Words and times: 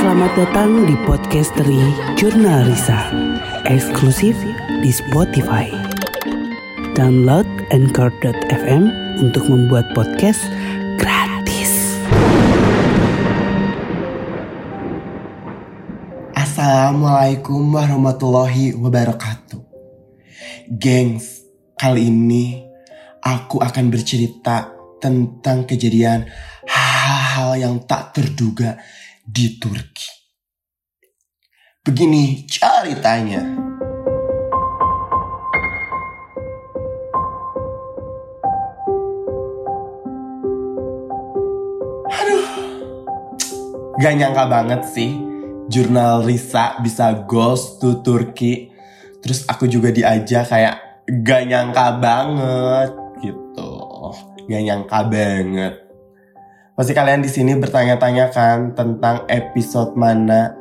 Selamat 0.00 0.32
datang 0.32 0.88
di 0.88 0.96
Podcastery 1.04 1.76
Jurnal 2.16 2.64
Risa 2.72 3.12
Eksklusif 3.68 4.32
di 4.80 4.88
Spotify. 4.88 5.68
Download 6.96 7.44
Anchor.fm 7.68 8.88
untuk 9.20 9.44
membuat 9.52 9.92
podcast 9.92 10.40
gratis. 10.96 12.00
Assalamualaikum 16.32 17.60
warahmatullahi 17.68 18.72
wabarakatuh. 18.80 19.60
Gengs, 20.80 21.44
kali 21.76 22.08
ini 22.08 22.64
aku 23.20 23.60
akan 23.60 23.92
bercerita 23.92 24.72
tentang 24.96 25.68
kejadian 25.68 26.24
hal-hal 26.64 27.52
yang 27.60 27.76
tak 27.84 28.16
terduga 28.16 28.80
di 29.30 29.62
Turki. 29.62 30.10
Begini 31.86 32.42
ceritanya. 32.50 33.40
Aduh, 42.10 42.46
gak 44.02 44.14
nyangka 44.18 44.44
banget 44.50 44.82
sih 44.90 45.14
jurnal 45.70 46.26
Risa 46.26 46.82
bisa 46.82 47.22
goes 47.30 47.78
to 47.78 48.02
Turki. 48.02 48.74
Terus 49.22 49.46
aku 49.46 49.70
juga 49.70 49.94
diajak 49.94 50.50
kayak 50.50 51.06
gak 51.22 51.42
nyangka 51.46 52.02
banget 52.02 52.90
gitu. 53.22 53.70
Gak 54.50 54.62
nyangka 54.66 55.06
banget. 55.06 55.89
Pasti 56.80 56.96
kalian 56.96 57.20
di 57.20 57.28
sini 57.28 57.52
bertanya-tanya 57.60 58.32
kan 58.32 58.72
tentang 58.72 59.28
episode 59.28 59.92
mana 60.00 60.56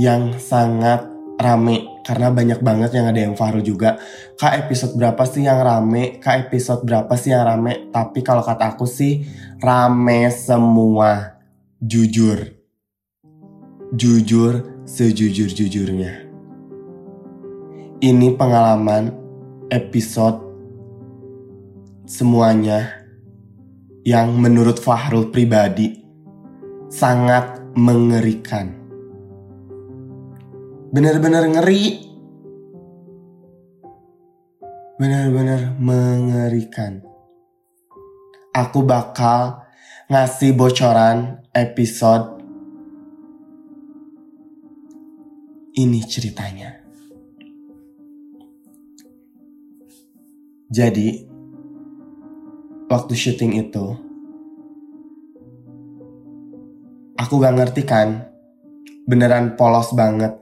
yang 0.00 0.32
sangat 0.40 1.04
rame 1.36 2.00
karena 2.00 2.32
banyak 2.32 2.64
banget 2.64 2.96
yang 2.96 3.04
ada 3.12 3.20
yang 3.20 3.36
viral 3.36 3.60
juga. 3.60 4.00
Kak 4.40 4.56
episode 4.56 4.96
berapa 4.96 5.20
sih 5.28 5.44
yang 5.44 5.60
rame? 5.60 6.16
Kak 6.16 6.48
episode 6.48 6.80
berapa 6.88 7.12
sih 7.12 7.36
yang 7.36 7.44
rame? 7.44 7.92
Tapi 7.92 8.24
kalau 8.24 8.40
kata 8.40 8.72
aku 8.72 8.88
sih 8.88 9.28
rame 9.60 10.32
semua. 10.32 11.36
Jujur. 11.76 12.40
Jujur 13.92 14.64
sejujur-jujurnya. 14.88 16.24
Ini 18.00 18.28
pengalaman 18.32 19.12
episode 19.68 20.40
semuanya 22.08 22.99
yang 24.04 24.36
menurut 24.40 24.80
Fahrul 24.80 25.28
pribadi 25.28 26.00
sangat 26.88 27.60
mengerikan. 27.76 28.72
Benar-benar 30.90 31.46
ngeri. 31.46 32.10
Benar-benar 35.00 35.80
mengerikan. 35.80 37.00
Aku 38.50 38.82
bakal 38.82 39.62
ngasih 40.10 40.58
bocoran 40.58 41.46
episode 41.54 42.42
ini 45.78 46.02
ceritanya. 46.02 46.82
Jadi, 50.70 51.29
waktu 52.90 53.14
syuting 53.14 53.54
itu 53.54 53.94
aku 57.14 57.38
gak 57.38 57.54
ngerti 57.54 57.86
kan 57.86 58.26
beneran 59.06 59.54
polos 59.54 59.94
banget. 59.94 60.34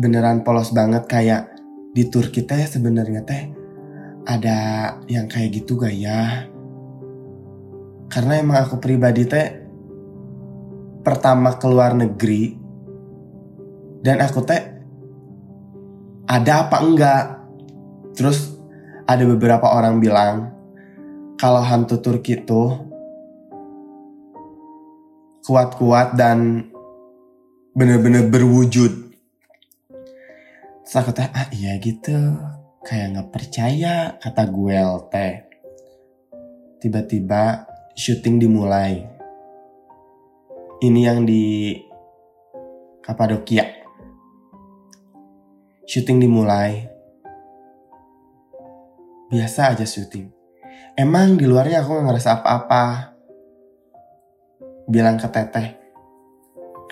Beneran 0.00 0.40
polos 0.40 0.72
banget 0.72 1.04
kayak 1.04 1.52
di 1.92 2.08
tour 2.08 2.32
kita 2.32 2.56
ya 2.56 2.64
sebenarnya 2.64 3.28
teh 3.28 3.42
ada 4.24 4.58
yang 5.04 5.28
kayak 5.28 5.52
gitu 5.52 5.76
gak 5.76 5.92
ya? 5.92 6.48
Karena 8.08 8.40
emang 8.40 8.64
aku 8.64 8.80
pribadi 8.80 9.28
teh 9.28 9.52
pertama 11.04 11.60
keluar 11.60 11.92
negeri 11.92 12.56
dan 14.00 14.24
aku 14.24 14.40
teh 14.48 14.77
ada 16.28 16.68
apa 16.68 16.76
enggak. 16.84 17.24
Terus 18.12 18.60
ada 19.08 19.24
beberapa 19.24 19.72
orang 19.72 19.96
bilang 19.96 20.52
kalau 21.40 21.64
hantu 21.64 21.96
Turki 22.04 22.36
itu 22.36 22.76
kuat-kuat 25.48 26.12
dan 26.12 26.68
bener-bener 27.72 28.28
berwujud. 28.28 29.08
Aku 30.88 31.12
teh, 31.14 31.30
ah 31.30 31.48
iya 31.54 31.78
gitu. 31.80 32.16
Kayak 32.82 33.06
nggak 33.12 33.30
percaya 33.32 34.18
kata 34.20 34.42
gue 34.50 34.78
teh. 35.12 35.34
Tiba-tiba 36.82 37.64
syuting 37.94 38.42
dimulai. 38.42 39.06
Ini 40.82 41.00
yang 41.00 41.22
di 41.22 41.74
Kapadokia 43.04 43.77
syuting 45.88 46.20
dimulai. 46.20 46.84
Biasa 49.32 49.72
aja 49.72 49.88
syuting. 49.88 50.28
Emang 50.92 51.40
di 51.40 51.48
luarnya 51.48 51.80
aku 51.80 51.96
gak 51.96 52.06
ngerasa 52.12 52.30
apa-apa. 52.38 52.84
Bilang 54.84 55.16
ke 55.16 55.28
teteh. 55.32 55.68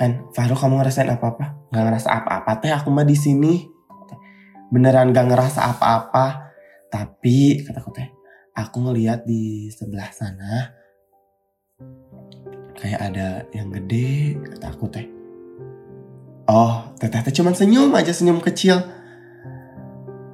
Kan, 0.01 0.33
Faru 0.33 0.57
kamu 0.57 0.81
ngerasain 0.81 1.13
apa-apa? 1.13 1.69
Gak 1.69 1.85
ngerasa 1.85 2.09
apa-apa 2.09 2.51
teh 2.65 2.73
aku 2.73 2.89
mah 2.89 3.05
di 3.05 3.17
sini. 3.17 3.69
Beneran 4.73 5.13
gak 5.13 5.29
ngerasa 5.29 5.77
apa-apa. 5.77 6.49
Tapi, 6.89 7.61
kataku 7.69 7.93
teh, 7.93 8.09
aku 8.57 8.81
ngeliat 8.81 9.29
di 9.29 9.69
sebelah 9.69 10.09
sana. 10.09 10.73
Kayak 12.77 13.01
ada 13.13 13.29
yang 13.53 13.69
gede, 13.73 14.41
kata 14.41 14.73
aku 14.73 14.89
teh 14.89 15.16
Oh, 16.47 16.95
teteh 17.03 17.27
teh 17.27 17.35
cuma 17.35 17.51
senyum 17.51 17.91
aja 17.91 18.15
senyum 18.15 18.39
kecil. 18.39 18.79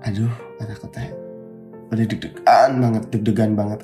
Aduh, 0.05 0.29
kata 0.61 0.89
teh. 0.93 1.09
Udah 1.89 2.05
deg-degan 2.05 2.73
banget, 2.81 3.03
deg-degan 3.09 3.53
banget. 3.57 3.81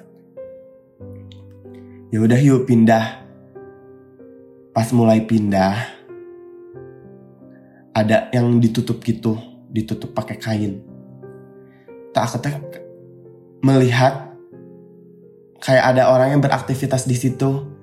Ya 2.13 2.21
udah 2.21 2.37
yuk 2.37 2.69
pindah. 2.69 3.25
Pas 4.77 4.89
mulai 4.95 5.25
pindah, 5.27 5.75
ada 7.99 8.31
yang 8.31 8.63
ditutup 8.63 9.03
gitu, 9.03 9.35
ditutup 9.75 10.15
pakai 10.15 10.39
kain. 10.39 10.79
Tak 12.15 12.31
aku 12.31 12.39
teh 12.39 12.55
melihat 13.67 14.31
kayak 15.59 15.97
ada 15.97 16.15
orang 16.15 16.39
yang 16.39 16.43
beraktivitas 16.45 17.11
di 17.11 17.19
situ. 17.19 17.75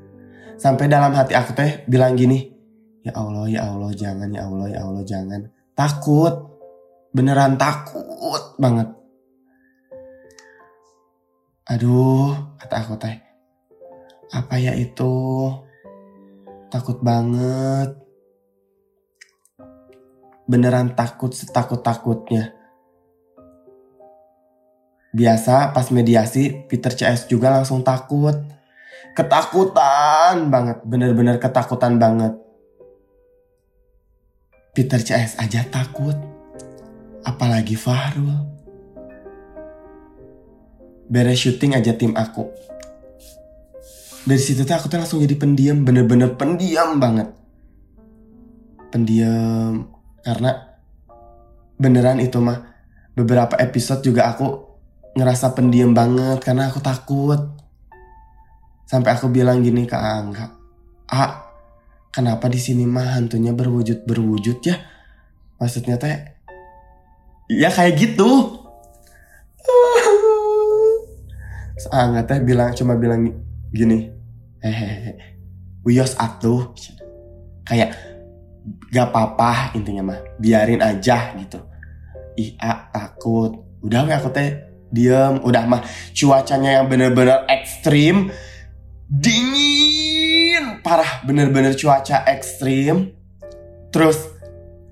Sampai 0.56 0.88
dalam 0.88 1.12
hati 1.12 1.36
aku 1.36 1.52
teh 1.52 1.84
bilang 1.84 2.16
gini, 2.16 2.55
ya 3.06 3.14
Allah 3.14 3.46
ya 3.46 3.62
Allah 3.70 3.94
jangan 3.94 4.30
ya 4.34 4.50
Allah 4.50 4.68
ya 4.74 4.80
Allah 4.82 5.04
jangan. 5.06 5.42
Takut. 5.78 6.34
Beneran 7.14 7.56
takut 7.56 8.58
banget. 8.58 8.90
Aduh 11.70 12.34
kata 12.58 12.76
aku 12.82 12.94
teh. 12.98 13.16
Apa 14.34 14.58
ya 14.58 14.74
itu? 14.74 15.14
Takut 16.74 16.98
banget. 17.06 17.94
Beneran 20.50 20.98
takut 20.98 21.32
setakut 21.32 21.86
takutnya 21.86 22.54
biasa 25.16 25.72
pas 25.72 25.88
mediasi 25.96 26.68
Peter 26.68 26.92
CS 26.92 27.32
juga 27.32 27.48
langsung 27.48 27.88
takut. 27.88 28.36
Ketakutan 29.16 30.52
banget 30.52 30.84
bener-bener 30.84 31.40
ketakutan 31.40 31.96
banget 31.96 32.36
Peter 34.76 35.00
CS 35.00 35.40
aja 35.40 35.64
takut. 35.72 36.20
Apalagi 37.24 37.80
Fahrul. 37.80 38.44
Beres 41.08 41.40
syuting 41.40 41.80
aja 41.80 41.96
tim 41.96 42.12
aku. 42.12 42.52
Dari 44.28 44.42
situ 44.42 44.68
tuh 44.68 44.76
aku 44.76 44.92
tuh 44.92 45.00
langsung 45.00 45.24
jadi 45.24 45.40
pendiam, 45.40 45.88
bener-bener 45.88 46.36
pendiam 46.36 47.00
banget. 47.00 47.32
Pendiam 48.92 49.88
karena 50.26 50.76
beneran 51.80 52.20
itu 52.20 52.42
mah 52.42 52.76
beberapa 53.16 53.56
episode 53.62 54.04
juga 54.04 54.34
aku 54.34 54.66
ngerasa 55.16 55.56
pendiam 55.56 55.96
banget 55.96 56.44
karena 56.44 56.68
aku 56.68 56.84
takut. 56.84 57.40
Sampai 58.90 59.16
aku 59.16 59.32
bilang 59.32 59.64
gini 59.64 59.88
ke 59.88 59.96
Angga, 59.96 60.52
"Ah, 61.08 61.45
kenapa 62.16 62.48
di 62.48 62.56
sini 62.56 62.88
mah 62.88 63.20
hantunya 63.20 63.52
berwujud 63.52 64.08
berwujud 64.08 64.64
ya? 64.64 64.80
Maksudnya 65.60 66.00
teh 66.00 66.16
ya 67.52 67.68
kayak 67.68 68.00
gitu. 68.00 68.32
Angga 71.92 72.24
teh 72.24 72.40
bilang 72.42 72.72
cuma 72.74 72.96
bilang 72.96 73.28
gini 73.76 74.08
hehehe 74.64 75.20
uyos 75.84 76.16
atuh. 76.16 76.72
Kayak 77.68 77.94
gak 78.90 79.12
apa-apa 79.12 79.76
intinya 79.76 80.16
mah 80.16 80.20
biarin 80.40 80.80
aja 80.80 81.36
gitu. 81.36 81.60
Ih 82.40 82.56
takut. 82.96 83.60
Udah 83.84 84.08
weh 84.08 84.16
aku 84.16 84.32
teh 84.32 84.64
diem. 84.90 85.44
Udah 85.44 85.68
mah 85.68 85.84
cuacanya 86.16 86.80
yang 86.82 86.88
bener-bener 86.88 87.44
ekstrim 87.52 88.32
dingin 89.06 89.85
parah 90.86 91.26
bener-bener 91.26 91.74
cuaca 91.74 92.22
ekstrim. 92.30 93.10
Terus 93.90 94.22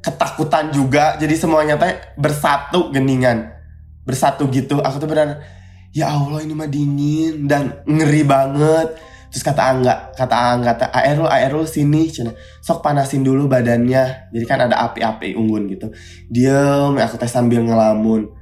ketakutan 0.01 0.73
juga 0.73 1.13
jadi 1.21 1.37
semuanya 1.37 1.77
teh 1.77 1.93
bersatu 2.17 2.89
geningan. 2.89 3.53
Bersatu 4.01 4.49
gitu 4.49 4.81
aku 4.81 4.97
tuh 4.97 5.05
benar 5.05 5.45
ya 5.93 6.09
Allah 6.09 6.41
ini 6.41 6.57
mah 6.57 6.65
dingin 6.65 7.45
dan 7.45 7.85
ngeri 7.85 8.25
banget. 8.25 8.97
Terus 9.29 9.45
kata 9.45 9.61
Angga 9.61 9.95
kata 10.17 10.35
Angga 10.35 10.73
kata 10.73 10.85
Aerul 10.97 11.29
Aerul 11.29 11.65
sini 11.69 12.09
cina. 12.09 12.33
Sok 12.65 12.81
panasin 12.81 13.21
dulu 13.21 13.45
badannya. 13.45 14.33
Jadi 14.33 14.45
kan 14.49 14.65
ada 14.65 14.89
api-api 14.89 15.37
unggun 15.37 15.69
gitu. 15.69 15.93
Diem 16.25 16.97
aku 16.97 17.21
teh 17.21 17.29
sambil 17.29 17.61
ngelamun. 17.61 18.33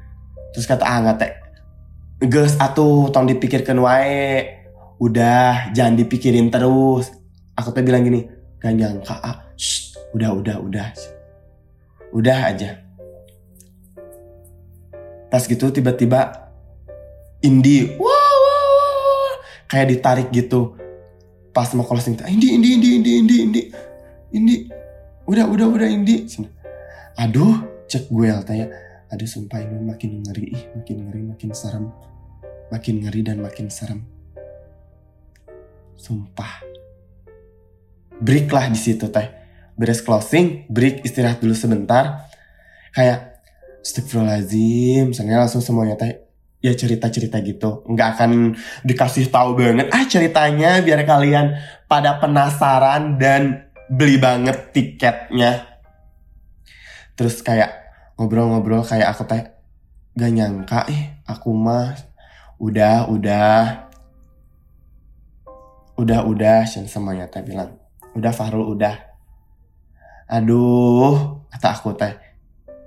Terus 0.56 0.64
kata 0.64 0.88
Angga 0.88 1.20
teh 1.20 1.32
Gus 2.22 2.56
atuh 2.56 3.12
tong 3.12 3.28
dipikirkan 3.28 3.76
wae. 3.84 4.64
Udah 5.02 5.74
jangan 5.74 5.98
dipikirin 5.98 6.54
terus 6.54 7.21
aku 7.56 7.70
teh 7.76 7.84
bilang 7.84 8.06
gini 8.06 8.28
gak 8.62 8.74
nyangka 8.78 9.16
ah 9.22 9.52
Shh, 9.62 9.94
udah 10.18 10.34
udah 10.34 10.58
udah. 10.58 10.90
Udah 12.18 12.50
aja. 12.50 12.82
Pas 15.30 15.46
gitu 15.46 15.70
tiba-tiba 15.70 16.50
Indi 17.46 17.94
wah 18.02 18.34
wah 18.42 18.66
wah 18.74 19.34
kayak 19.70 19.94
ditarik 19.94 20.28
gitu. 20.34 20.74
Pas 21.54 21.70
mau 21.78 21.86
closing 21.86 22.18
Indi 22.26 22.58
Indi 22.58 22.70
Indi 22.74 22.90
Indi 22.98 23.12
Indi 23.22 23.36
Indi 23.46 23.62
Indi 24.34 24.56
udah 25.30 25.46
udah 25.46 25.68
udah 25.70 25.88
Indi. 25.88 26.26
Aduh 27.22 27.86
cek 27.86 28.10
gue 28.10 28.34
tanya 28.50 28.66
aduh 29.12 29.28
sumpah 29.28 29.60
ini 29.60 29.78
makin 29.84 30.24
ngeri 30.24 30.46
ih 30.58 30.64
makin 30.74 30.98
ngeri 31.06 31.22
makin 31.38 31.50
serem. 31.54 31.94
Makin 32.74 33.06
ngeri 33.06 33.22
dan 33.22 33.46
makin 33.46 33.70
serem. 33.70 34.02
Sumpah 36.02 36.71
break 38.22 38.48
lah 38.54 38.70
di 38.70 38.78
situ 38.78 39.10
teh. 39.10 39.28
Beres 39.74 40.06
closing 40.06 40.70
break 40.70 41.02
istirahat 41.02 41.42
dulu 41.42 41.58
sebentar. 41.58 42.30
Kayak 42.94 43.42
Astagfirullahaladzim 43.82 45.10
misalnya 45.10 45.42
langsung 45.42 45.66
semuanya 45.66 45.98
teh 45.98 46.22
ya 46.62 46.78
cerita-cerita 46.78 47.42
gitu. 47.42 47.82
Nggak 47.90 48.10
akan 48.16 48.54
dikasih 48.86 49.34
tahu 49.34 49.58
banget 49.58 49.90
ah 49.90 50.06
ceritanya 50.06 50.86
biar 50.86 51.02
kalian 51.02 51.58
pada 51.90 52.22
penasaran 52.22 53.18
dan 53.18 53.74
beli 53.90 54.22
banget 54.22 54.70
tiketnya. 54.70 55.82
Terus 57.18 57.42
kayak 57.42 57.82
ngobrol-ngobrol 58.22 58.86
kayak 58.86 59.18
aku 59.18 59.26
teh 59.26 59.42
gak 60.14 60.32
nyangka 60.32 60.86
ih 60.92 61.24
aku 61.26 61.56
mah 61.56 61.96
udah 62.62 63.10
udah 63.10 63.90
udah 65.98 66.20
udah 66.28 66.58
semuanya 66.68 67.26
teh 67.32 67.42
bilang 67.42 67.82
udah 68.16 68.34
Fahrul 68.36 68.76
udah. 68.76 68.96
Aduh 70.32 71.44
kata 71.52 71.68
aku 71.76 71.92
teh. 71.96 72.14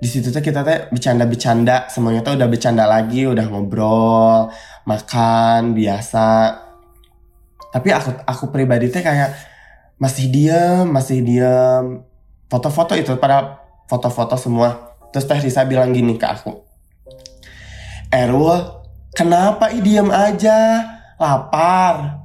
Di 0.01 0.09
situ 0.09 0.33
teh 0.33 0.41
kita 0.41 0.65
teh 0.65 0.89
bercanda-bercanda. 0.89 1.89
Semuanya 1.89 2.25
tuh 2.25 2.37
udah 2.37 2.49
bercanda 2.49 2.85
lagi 2.89 3.29
udah 3.29 3.47
ngobrol 3.49 4.53
makan 4.89 5.77
biasa. 5.77 6.61
Tapi 7.73 7.89
aku 7.93 8.11
aku 8.25 8.45
pribadi 8.53 8.89
teh 8.89 9.05
kayak 9.05 9.33
masih 10.01 10.29
diem 10.29 10.89
masih 10.89 11.21
diem. 11.25 12.05
Foto-foto 12.49 12.97
itu 12.97 13.17
pada 13.17 13.61
foto-foto 13.89 14.37
semua. 14.37 14.97
Terus 15.13 15.29
teh 15.29 15.41
Risa 15.41 15.65
bilang 15.65 15.93
gini 15.93 16.17
ke 16.17 16.27
aku. 16.29 16.53
Erul 18.13 18.85
kenapa 19.13 19.73
i 19.73 19.81
diem 19.81 20.09
aja? 20.09 20.85
Lapar. 21.21 22.25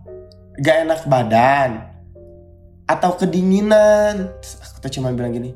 Gak 0.59 0.83
enak 0.83 1.07
badan 1.07 1.88
atau 2.89 3.13
kedinginan. 3.13 4.33
Terus 4.41 4.57
aku 4.65 4.77
tuh 4.81 4.91
cuma 4.97 5.13
bilang 5.13 5.29
gini 5.29 5.53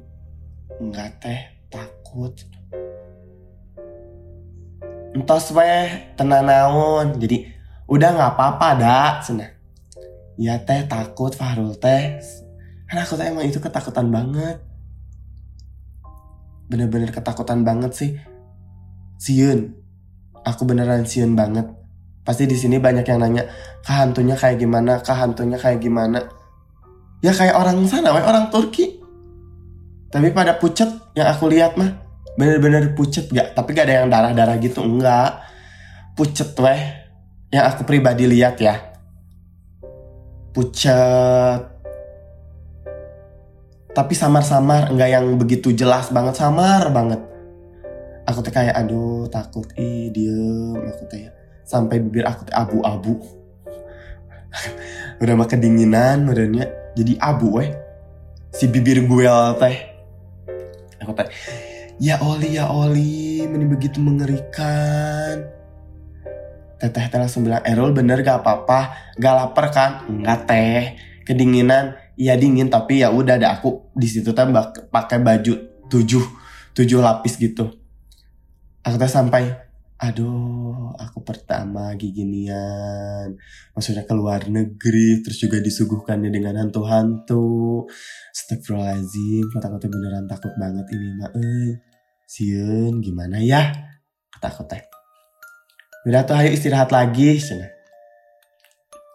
enggak 0.77 1.17
teh 1.17 1.41
takut. 1.73 2.37
Entos 5.17 5.49
weh 5.57 6.13
tenang 6.13 6.45
naon. 6.45 7.17
Jadi 7.17 7.49
udah 7.89 8.09
nggak 8.13 8.31
apa-apa 8.37 8.67
dak. 8.77 9.15
Cina 9.25 9.49
ya 10.37 10.61
teh 10.61 10.85
takut 10.85 11.33
Fahrul 11.33 11.73
teh. 11.81 12.21
Karena 12.85 13.01
aku 13.01 13.17
teh 13.17 13.25
emang 13.25 13.49
itu 13.49 13.57
ketakutan 13.57 14.13
banget. 14.13 14.61
Bener-bener 16.69 17.09
ketakutan 17.09 17.65
banget 17.65 17.91
sih. 17.97 18.11
Siun 19.17 19.73
aku 20.45 20.69
beneran 20.69 21.09
siun 21.09 21.33
banget. 21.33 21.65
Pasti 22.23 22.47
di 22.47 22.55
sini 22.55 22.79
banyak 22.79 23.03
yang 23.03 23.19
nanya 23.19 23.43
kehantunya 23.83 24.37
kayak 24.37 24.61
gimana? 24.61 25.03
Kehantunya 25.03 25.59
kayak 25.59 25.83
gimana 25.83 26.42
ya 27.23 27.31
kayak 27.31 27.55
orang 27.55 27.79
sana 27.87 28.11
weh 28.11 28.21
orang 28.21 28.51
Turki. 28.51 28.99
Tapi 30.11 30.29
pada 30.29 30.59
pucet 30.59 30.91
yang 31.15 31.31
aku 31.31 31.49
lihat 31.49 31.79
mah 31.79 32.03
bener-bener 32.37 32.93
pucet 32.93 33.31
gak 33.33 33.55
tapi 33.55 33.73
gak 33.73 33.87
ada 33.89 34.03
yang 34.03 34.09
darah-darah 34.11 34.57
gitu 34.59 34.83
enggak 34.83 35.39
pucet 36.19 36.51
weh. 36.59 36.83
Yang 37.49 37.65
aku 37.71 37.81
pribadi 37.87 38.27
lihat 38.27 38.59
ya. 38.59 38.75
Pucet. 40.51 41.61
Tapi 43.93 44.13
samar-samar 44.13 44.91
enggak 44.91 45.09
yang 45.15 45.25
begitu 45.39 45.71
jelas 45.71 46.11
banget 46.11 46.35
samar 46.35 46.91
banget. 46.91 47.21
Aku 48.27 48.43
tuh 48.43 48.51
kayak 48.51 48.75
aduh 48.75 49.31
takut. 49.31 49.65
Ih 49.79 50.11
diem. 50.11 50.77
Aku 50.77 51.07
teh 51.07 51.29
sampai 51.63 52.03
bibir 52.03 52.27
aku 52.27 52.45
teh 52.45 52.55
abu-abu. 52.57 53.21
Udah 55.21 55.33
mah 55.37 55.49
kedinginan 55.49 56.25
merenya 56.25 56.82
jadi 56.93 57.13
abu 57.21 57.57
weh 57.57 57.73
si 58.53 58.69
bibir 58.69 59.01
gue 59.05 59.29
teh. 59.57 59.77
Aku 61.01 61.11
teh 61.17 61.27
ya 61.97 62.21
Oli 62.21 62.55
ya 62.57 62.69
Oli 62.69 63.43
ini 63.43 63.65
begitu 63.65 63.97
mengerikan. 63.97 65.49
Teteh 66.77 67.05
teh 67.09 67.19
langsung 67.19 67.47
bilang 67.47 67.63
Errol 67.65 67.95
bener 67.95 68.21
gak 68.21 68.43
apa-apa? 68.43 69.13
Gak 69.17 69.33
lapar 69.33 69.65
kan? 69.73 69.91
Enggak 70.05 70.45
teh. 70.45 70.81
Kedinginan. 71.25 71.97
Iya 72.13 72.37
dingin 72.37 72.69
tapi 72.69 73.01
ya 73.01 73.09
udah 73.09 73.41
ada 73.41 73.57
aku 73.57 73.89
di 73.97 74.05
situ 74.05 74.37
teh 74.37 74.45
pakai 74.93 75.17
baju 75.17 75.53
tujuh 75.89 76.25
tujuh 76.77 76.99
lapis 77.01 77.41
gitu. 77.41 77.73
Aku 78.85 78.95
teh 79.01 79.09
sampai 79.09 79.62
aduh 80.03 80.91
aku 80.99 81.23
pertama 81.23 81.95
ginian 81.95 83.39
maksudnya 83.71 84.03
ke 84.03 84.11
luar 84.11 84.51
negeri 84.51 85.23
terus 85.23 85.39
juga 85.39 85.63
disuguhkannya 85.63 86.27
dengan 86.27 86.59
hantu-hantu. 86.59 87.87
Astagfirullahaladzim 88.35 89.47
kata 89.55 89.71
aku 89.71 89.77
teh 89.79 89.87
beneran 89.87 90.27
takut 90.27 90.51
banget 90.59 90.85
ini 90.91 91.07
mah 91.15 91.31
eh. 91.39 91.71
Sieun 92.27 92.99
gimana 92.99 93.39
ya? 93.39 93.71
Kata 94.35 94.47
aku 94.51 94.63
teh 94.67 94.83
udah 96.03 96.27
tuh 96.27 96.35
ayo 96.35 96.51
istirahat 96.51 96.91
lagi. 96.91 97.39
Cina 97.39 97.73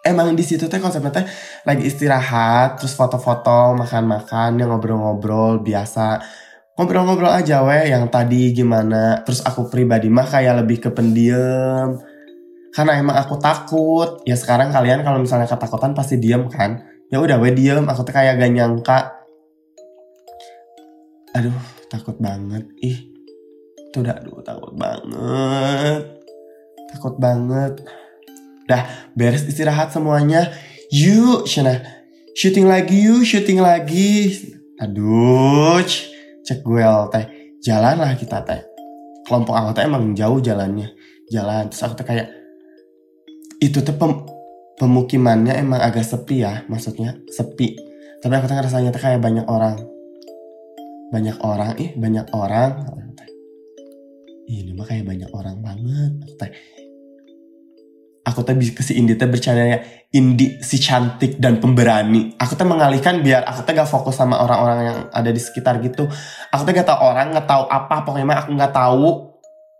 emang 0.09 0.33
di 0.33 0.41
situ 0.41 0.65
teh 0.73 0.81
konsepnya 0.81 1.13
teh 1.13 1.27
lagi 1.69 1.85
istirahat 1.85 2.81
terus 2.81 2.97
foto-foto 2.97 3.77
makan-makan 3.77 4.57
yang 4.57 4.73
ngobrol-ngobrol 4.73 5.61
biasa 5.61 6.23
ngobrol-ngobrol 6.79 7.35
aja 7.35 7.67
weh 7.67 7.91
yang 7.91 8.07
tadi 8.07 8.55
gimana. 8.55 9.27
Terus 9.27 9.43
aku 9.43 9.67
pribadi 9.67 10.07
mah 10.07 10.31
kayak 10.31 10.63
lebih 10.63 10.79
ke 10.79 10.95
pendiam. 10.95 11.99
Karena 12.71 12.95
emang 12.95 13.19
aku 13.19 13.35
takut. 13.43 14.23
Ya 14.23 14.39
sekarang 14.39 14.71
kalian 14.71 15.03
kalau 15.03 15.19
misalnya 15.19 15.51
ketakutan 15.51 15.93
pasti 15.93 16.23
diem 16.23 16.47
kan? 16.47 16.87
Ya 17.11 17.19
udah 17.19 17.43
weh 17.43 17.51
diem. 17.51 17.83
Aku 17.91 18.07
tuh 18.07 18.15
kayak 18.15 18.39
gak 18.39 18.53
nyangka. 18.55 18.99
Aduh 21.35 21.59
takut 21.91 22.15
banget. 22.23 22.63
Ih 22.79 23.11
tuh 23.91 24.07
udah 24.07 24.15
aduh 24.15 24.39
takut 24.47 24.73
banget. 24.79 26.03
Takut 26.95 27.15
banget. 27.19 27.83
Dah 28.71 28.87
beres 29.19 29.43
istirahat 29.51 29.91
semuanya. 29.91 30.55
Yuk, 30.95 31.45
Shana. 31.45 31.85
Shooting 32.39 32.71
lagi 32.71 33.03
yuk, 33.03 33.27
shooting 33.27 33.59
lagi. 33.59 34.31
Aduh, 34.79 35.83
cek 36.49 36.65
gue 36.65 36.81
teh. 37.13 37.25
Jalan 37.61 38.01
lah 38.01 38.17
kita 38.17 38.41
teh. 38.49 38.65
Kelompok 39.29 39.53
aku 39.53 39.77
teh 39.77 39.85
emang 39.85 40.17
jauh 40.17 40.41
jalannya. 40.41 40.89
Jalan. 41.29 41.69
Terus 41.69 41.85
aku 41.85 41.95
teh 42.01 42.07
kayak. 42.09 42.33
Itu 43.61 43.85
teh 43.85 43.93
pem, 43.93 44.25
pemukimannya 44.81 45.61
emang 45.61 45.85
agak 45.85 46.09
sepi 46.09 46.41
ya. 46.41 46.65
Maksudnya 46.73 47.21
sepi. 47.29 47.77
Tapi 48.25 48.33
aku 48.33 48.49
teh 48.49 48.57
rasanya 48.57 48.89
teh 48.89 49.03
kayak 49.03 49.21
banyak 49.21 49.45
orang. 49.45 49.77
Banyak 51.13 51.37
orang, 51.45 51.77
ih 51.77 51.93
banyak 51.93 52.33
orang. 52.33 52.73
Ini 54.49 54.73
mah 54.73 54.89
kayak 54.89 55.05
banyak 55.05 55.29
orang 55.37 55.61
banget. 55.61 56.13
Teh 56.41 56.51
aku 58.29 58.45
teh 58.45 58.53
ke 58.53 58.85
si 58.85 59.01
Indi 59.01 59.17
teh 59.17 59.25
bercandanya 59.25 59.81
Indi 60.13 60.61
si 60.61 60.77
cantik 60.77 61.41
dan 61.41 61.57
pemberani. 61.57 62.37
Aku 62.37 62.53
teh 62.53 62.69
mengalihkan 62.69 63.25
biar 63.25 63.49
aku 63.49 63.65
teh 63.65 63.73
gak 63.73 63.89
fokus 63.89 64.21
sama 64.21 64.37
orang-orang 64.37 64.79
yang 64.85 64.99
ada 65.09 65.31
di 65.33 65.41
sekitar 65.41 65.81
gitu. 65.81 66.05
Aku 66.53 66.63
teh 66.69 66.77
gak 66.77 66.85
tau 66.85 67.01
orang 67.01 67.33
gak 67.33 67.49
tau 67.49 67.65
apa 67.65 68.05
pokoknya 68.05 68.29
mah 68.29 68.39
aku 68.45 68.51
gak 68.53 68.75
tahu 68.77 69.09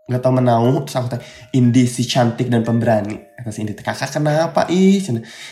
gak 0.09 0.25
tau 0.25 0.33
menau 0.33 0.81
terus 0.81 0.97
aku 0.97 1.07
teh 1.13 1.21
Indi 1.53 1.85
si 1.85 2.09
cantik 2.09 2.49
dan 2.49 2.65
pemberani. 2.65 3.21
Kata 3.37 3.53
si 3.53 3.61
Indi 3.61 3.77
kakak 3.77 4.09
kenapa 4.09 4.65
ih? 4.73 4.97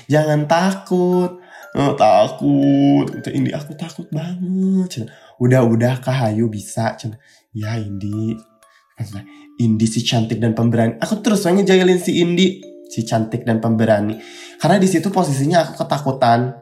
Jangan 0.09 0.49
takut. 0.49 1.37
Oh, 1.77 1.93
takut. 1.93 3.05
Kata 3.21 3.29
Indi 3.29 3.53
aku 3.53 3.77
takut 3.77 4.09
banget. 4.09 4.89
Cina, 4.89 5.13
udah 5.37 5.61
udah 5.61 6.01
kak 6.01 6.17
Hayu 6.17 6.49
bisa. 6.49 6.97
Cina, 6.97 7.21
ya 7.53 7.77
Indi. 7.77 8.33
Indi 9.61 9.85
si 9.85 10.01
cantik 10.01 10.41
dan 10.41 10.57
pemberani. 10.57 10.97
Aku 10.97 11.21
terus 11.21 11.45
ngejailin 11.45 12.01
si 12.01 12.17
Indi 12.17 12.76
si 12.87 13.03
cantik 13.03 13.43
dan 13.43 13.59
pemberani. 13.59 14.17
Karena 14.57 14.79
di 14.79 14.87
situ 14.89 15.11
posisinya 15.11 15.63
aku 15.63 15.83
ketakutan. 15.83 16.57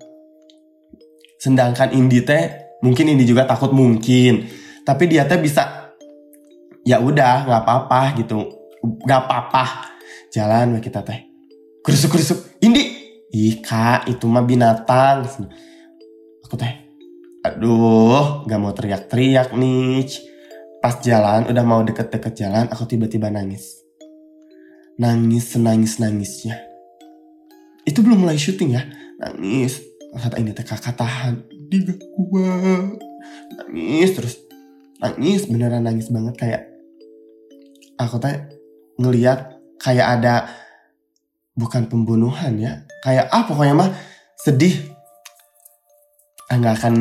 Sedangkan 1.39 1.94
Indi 1.94 2.25
teh 2.25 2.75
mungkin 2.82 3.13
Indi 3.13 3.24
juga 3.24 3.46
takut 3.46 3.72
mungkin. 3.72 4.50
Tapi 4.84 5.03
dia 5.05 5.29
teh 5.29 5.38
bisa 5.38 5.94
ya 6.86 7.01
udah 7.01 7.46
nggak 7.46 7.62
apa-apa 7.62 8.01
gitu. 8.20 8.38
Nggak 8.82 9.22
apa-apa 9.29 9.63
jalan 10.34 10.82
kita 10.82 11.05
teh. 11.05 11.25
Kerusuk 11.86 12.17
kerusuk 12.17 12.39
Indi! 12.65 13.05
Ih 13.36 13.60
kak 13.60 14.08
itu 14.10 14.25
mah 14.25 14.48
binatang. 14.48 15.27
Aku 16.46 16.55
teh 16.58 16.86
aduh 17.46 18.41
nggak 18.50 18.58
mau 18.58 18.74
teriak-teriak 18.74 19.53
nih 19.53 20.01
pas 20.82 20.98
jalan 20.98 21.46
udah 21.46 21.62
mau 21.62 21.86
deket-deket 21.86 22.34
jalan 22.34 22.65
aku 22.74 22.89
tiba-tiba 22.89 23.29
nangis 23.29 23.85
nangis 24.96 25.56
senangis 25.56 26.00
nangisnya. 26.00 26.60
Itu 27.86 28.02
belum 28.02 28.25
mulai 28.25 28.40
syuting 28.40 28.75
ya. 28.75 28.84
Nangis 29.22 29.80
kata 30.16 30.40
ini 30.40 30.56
teh 30.56 30.64
kakak 30.64 30.96
tahan 30.96 31.44
dia 31.68 31.84
gak 31.84 32.00
kuat. 32.16 33.00
Nangis 33.60 34.10
terus. 34.16 34.36
Nangis 35.04 35.46
beneran 35.52 35.84
nangis 35.84 36.08
banget 36.08 36.36
kayak 36.40 36.62
aku 38.00 38.20
teh 38.20 38.36
ngeliat 38.96 39.60
kayak 39.80 40.08
ada 40.20 40.48
bukan 41.56 41.88
pembunuhan 41.88 42.56
ya 42.60 42.84
kayak 43.04 43.32
ah 43.32 43.44
pokoknya 43.48 43.75
mah 43.75 43.92
sedih 44.40 44.95
nggak 46.46 46.75
akan 46.78 46.96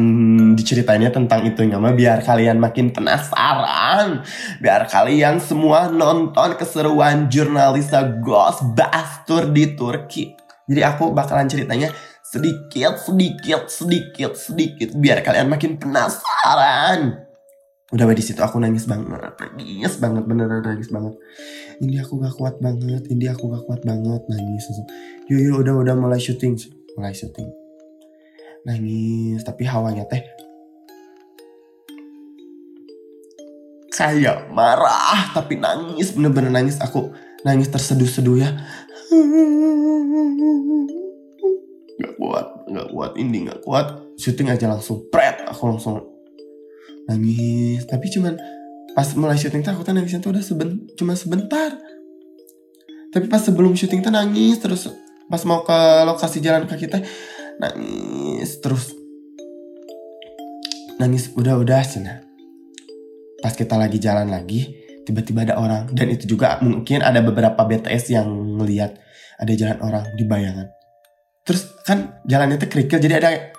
diceritainnya 0.56 1.12
tentang 1.12 1.44
itunya 1.44 1.76
mah. 1.76 1.92
Biar 1.92 2.24
kalian 2.24 2.56
makin 2.56 2.96
penasaran. 2.96 4.24
Biar 4.56 4.88
kalian 4.88 5.36
semua 5.36 5.92
nonton 5.92 6.56
keseruan 6.56 7.28
jurnalisa 7.28 8.24
Ghostbuster 8.24 9.52
di 9.52 9.76
Turki. 9.76 10.32
Jadi 10.64 10.80
aku 10.80 11.12
bakalan 11.12 11.44
ceritanya 11.44 11.92
sedikit 12.24 12.96
sedikit 12.96 13.68
sedikit 13.68 14.32
sedikit. 14.32 14.96
Biar 14.96 15.20
kalian 15.20 15.52
makin 15.52 15.76
penasaran. 15.76 17.20
Udah 17.92 18.10
di 18.16 18.24
situ 18.24 18.40
aku 18.40 18.56
nangis 18.56 18.88
banget. 18.88 19.28
Nangis 19.60 20.00
banget 20.00 20.24
beneran 20.24 20.64
nangis 20.64 20.88
banget. 20.88 21.20
Ini 21.84 22.00
aku 22.00 22.16
gak 22.16 22.32
kuat 22.32 22.56
banget 22.64 23.12
ini 23.12 23.28
aku 23.28 23.52
gak 23.52 23.68
kuat 23.68 23.84
banget. 23.84 24.24
Nangis 24.24 24.72
yuk 25.28 25.36
yuk 25.36 25.56
udah 25.68 25.84
udah 25.84 25.94
mulai 26.00 26.16
syuting. 26.16 26.56
Mulai 26.96 27.12
syuting 27.12 27.63
nangis 28.64 29.44
tapi 29.44 29.68
hawanya 29.68 30.08
teh. 30.08 30.24
Kayak 33.94 34.50
marah 34.50 35.30
tapi 35.30 35.60
nangis 35.60 36.16
bener-bener 36.16 36.50
nangis. 36.50 36.80
Aku 36.82 37.14
nangis 37.46 37.70
terseduh-seduh 37.70 38.36
ya. 38.40 38.50
Nggak 41.94 42.14
kuat 42.18 42.46
nggak 42.66 42.88
kuat 42.90 43.12
ini 43.20 43.46
nggak 43.46 43.60
kuat. 43.62 43.86
Syuting 44.18 44.50
aja 44.50 44.66
langsung 44.66 45.06
pret 45.12 45.44
aku 45.46 45.62
langsung 45.70 46.02
nangis. 47.06 47.86
Tapi 47.86 48.10
cuman 48.10 48.34
pas 48.96 49.06
mulai 49.14 49.38
syuting 49.38 49.62
tuh 49.62 49.76
aku 49.76 49.86
tuh 49.86 49.94
nangisnya 49.94 50.24
tuh 50.24 50.34
udah 50.34 50.42
seben 50.42 50.90
cuma 50.98 51.14
sebentar. 51.14 51.78
Tapi 53.14 53.30
pas 53.30 53.38
sebelum 53.38 53.78
syuting 53.78 54.02
tuh 54.02 54.10
nangis 54.10 54.58
terus. 54.58 54.90
Pas 55.30 55.40
mau 55.46 55.62
ke 55.62 55.78
lokasi 56.02 56.42
jalan 56.42 56.66
kaki 56.66 56.90
teh 56.90 57.02
nangis 57.60 58.58
terus 58.60 58.92
nangis 60.98 61.30
udah-udah 61.34 61.82
cina 61.86 62.22
pas 63.44 63.52
kita 63.52 63.76
lagi 63.76 64.00
jalan 64.00 64.30
lagi 64.32 64.84
tiba-tiba 65.04 65.44
ada 65.44 65.60
orang. 65.60 65.92
Dan 65.92 66.10
itu 66.10 66.24
juga 66.24 66.58
mungkin 66.64 67.04
ada 67.04 67.20
beberapa 67.20 67.60
BTS 67.60 68.16
yang 68.16 68.26
ngelihat 68.58 68.96
ada 69.36 69.52
jalan 69.52 69.78
orang 69.84 70.04
di 70.16 70.24
bayangan. 70.24 70.72
Terus 71.44 71.68
kan 71.84 72.24
jalannya 72.24 72.56
itu 72.56 72.66
kerikil 72.72 72.98
jadi 72.98 73.20
ada 73.20 73.28
tek. 73.36 73.52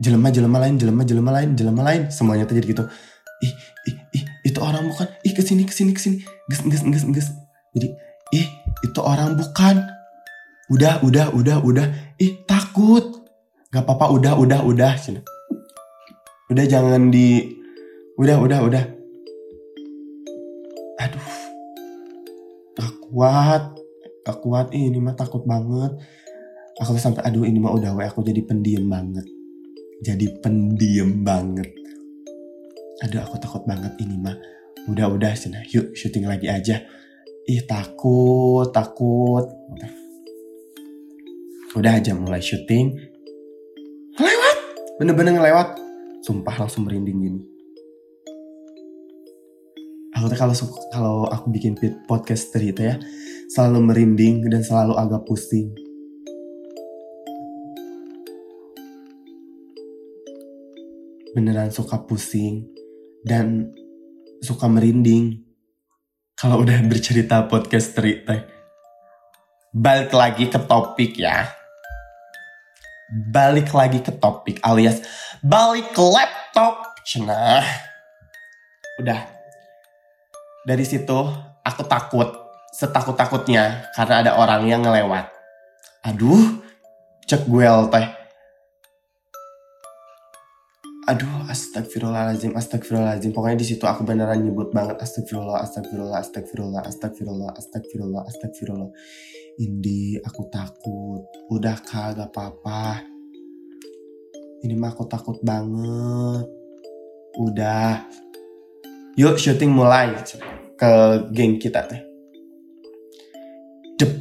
Jelema 0.00 0.28
jelema 0.32 0.60
lain 0.60 0.76
jelema 0.80 1.02
jelema 1.04 1.30
lain 1.36 1.50
jelema 1.52 1.82
lain. 1.84 2.02
Semuanya 2.08 2.48
tuh 2.48 2.56
jadi 2.56 2.66
gitu. 2.68 2.84
Ih 3.44 3.52
ih 3.92 3.96
ih 4.16 4.24
itu 4.48 4.58
orang 4.64 4.88
bukan? 4.88 5.04
Ih 5.20 5.36
ke 5.36 5.44
sini 5.44 5.68
ke 5.68 5.72
sini 5.76 5.92
ke 5.92 6.00
sini. 6.00 6.24
Ges 6.48 6.64
ges 6.64 6.82
ges 6.84 7.04
ges. 7.12 7.28
Jadi 7.76 7.92
ih 8.32 8.46
itu 8.88 9.00
orang 9.04 9.36
bukan 9.36 9.84
udah 10.70 11.02
udah 11.06 11.26
udah 11.30 11.56
udah. 11.62 11.86
Ih 12.18 12.42
takut. 12.42 13.22
Nggak 13.70 13.82
apa-apa 13.86 14.06
udah 14.18 14.32
udah 14.38 14.60
udah. 14.66 14.92
Cina. 14.98 15.22
Udah 16.50 16.64
jangan 16.66 17.10
di 17.10 17.54
udah 18.18 18.36
udah 18.42 18.58
udah. 18.66 18.84
Aduh. 21.02 21.28
Gak 22.76 22.92
kuat. 23.10 23.62
Gak 24.26 24.38
kuat. 24.42 24.66
Ih, 24.74 24.90
ini 24.90 24.98
mah 24.98 25.14
takut 25.14 25.46
banget. 25.46 25.94
Aku 26.76 26.92
tuh 26.92 27.00
sampai 27.00 27.24
aduh 27.24 27.48
ini 27.48 27.56
mah 27.56 27.72
udah 27.72 27.96
aku 28.10 28.20
jadi 28.20 28.42
pendiam 28.44 28.90
banget. 28.90 29.24
Jadi 30.04 30.28
pendiam 30.44 31.24
banget. 31.24 31.72
Aduh 33.06 33.22
aku 33.22 33.40
takut 33.40 33.62
banget 33.64 33.96
ini 34.02 34.18
mah. 34.18 34.36
Udah 34.90 35.08
udah 35.08 35.32
cina. 35.32 35.62
Yuk 35.72 35.96
syuting 35.96 36.28
lagi 36.28 36.50
aja. 36.50 36.84
Ih 37.46 37.62
takut 37.64 38.74
takut 38.74 39.46
udah 41.76 41.92
aja 42.00 42.16
mulai 42.16 42.40
syuting. 42.40 42.96
Ngelewat 44.16 44.56
bener-bener 44.96 45.36
ngelewat. 45.36 45.76
Sumpah 46.24 46.56
langsung 46.64 46.88
merinding 46.88 47.18
gini. 47.20 47.40
Aku 50.16 50.32
tuh 50.32 50.38
kalau 50.40 50.54
kalau 50.88 51.16
aku 51.28 51.52
bikin 51.52 51.76
podcast 52.08 52.48
cerita 52.48 52.80
ya 52.80 52.96
selalu 53.52 53.92
merinding 53.92 54.48
dan 54.48 54.64
selalu 54.64 54.96
agak 54.96 55.28
pusing. 55.28 55.68
Beneran 61.36 61.68
suka 61.68 62.00
pusing 62.08 62.64
dan 63.20 63.68
suka 64.40 64.64
merinding 64.64 65.44
kalau 66.40 66.64
udah 66.64 66.80
bercerita 66.88 67.44
podcast 67.44 67.92
cerita. 67.92 68.48
Balik 69.76 70.16
lagi 70.16 70.48
ke 70.48 70.56
topik 70.56 71.20
ya 71.20 71.65
balik 73.10 73.70
lagi 73.70 74.02
ke 74.02 74.10
topik 74.10 74.58
alias 74.66 75.02
balik 75.44 75.94
ke 75.94 76.02
laptop. 76.02 76.96
Nah, 77.22 77.62
udah. 78.98 79.20
Dari 80.66 80.82
situ 80.82 81.18
aku 81.62 81.82
takut, 81.86 82.26
setakut-takutnya 82.74 83.94
karena 83.94 84.26
ada 84.26 84.30
orang 84.34 84.66
yang 84.66 84.82
ngelewat. 84.82 85.30
Aduh, 86.02 86.58
cek 87.30 87.46
gue 87.46 87.66
teh. 87.94 88.06
Aduh, 91.06 91.46
astagfirullahaladzim, 91.46 92.58
astagfirullahaladzim. 92.58 93.30
Pokoknya 93.30 93.62
di 93.62 93.66
situ 93.70 93.86
aku 93.86 94.02
beneran 94.02 94.42
nyebut 94.42 94.74
banget 94.74 94.98
astagfirullah, 94.98 95.62
astagfirullah, 95.62 96.18
astagfirullah, 96.18 96.82
astagfirullah, 96.82 97.50
astagfirullah, 97.54 98.22
astagfirullah. 98.26 98.90
Indi, 99.56 100.20
aku 100.20 100.52
takut. 100.52 101.24
Udah 101.48 101.80
kagak 101.80 102.28
apa-apa. 102.28 103.00
Ini 104.60 104.76
mah 104.76 104.92
aku 104.92 105.08
takut 105.08 105.40
banget. 105.40 106.44
Udah. 107.40 108.04
Yuk 109.16 109.40
syuting 109.40 109.72
mulai 109.72 110.12
ke 110.76 110.92
geng 111.32 111.56
kita 111.56 111.88
teh. 111.88 112.04
Dep. 113.96 114.12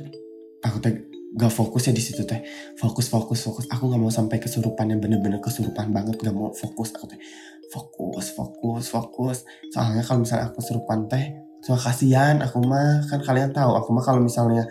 Aku 0.63 0.79
teh 0.79 1.03
gak 1.35 1.51
fokus 1.51 1.91
ya 1.91 1.93
di 1.95 1.99
situ 1.99 2.23
teh. 2.23 2.39
Fokus, 2.79 3.11
fokus, 3.11 3.43
fokus. 3.43 3.67
Aku 3.75 3.91
gak 3.91 3.99
mau 3.99 4.07
sampai 4.07 4.39
kesurupan 4.39 4.87
yang 4.87 5.03
bener-bener 5.03 5.43
kesurupan 5.43 5.91
banget. 5.91 6.15
Gak 6.15 6.31
mau 6.31 6.55
fokus. 6.55 6.95
Aku 6.95 7.11
teh 7.11 7.19
fokus, 7.67 8.31
fokus, 8.31 8.87
fokus. 8.87 9.37
Soalnya 9.75 9.99
kalau 9.99 10.23
misalnya 10.23 10.47
aku 10.47 10.63
kesurupan 10.63 11.11
teh, 11.11 11.43
so 11.59 11.75
kasihan 11.75 12.39
aku 12.39 12.63
mah 12.63 13.03
kan 13.11 13.19
kalian 13.19 13.51
tahu 13.51 13.75
aku 13.75 13.91
mah 13.91 14.03
kalau 14.05 14.23
misalnya 14.23 14.63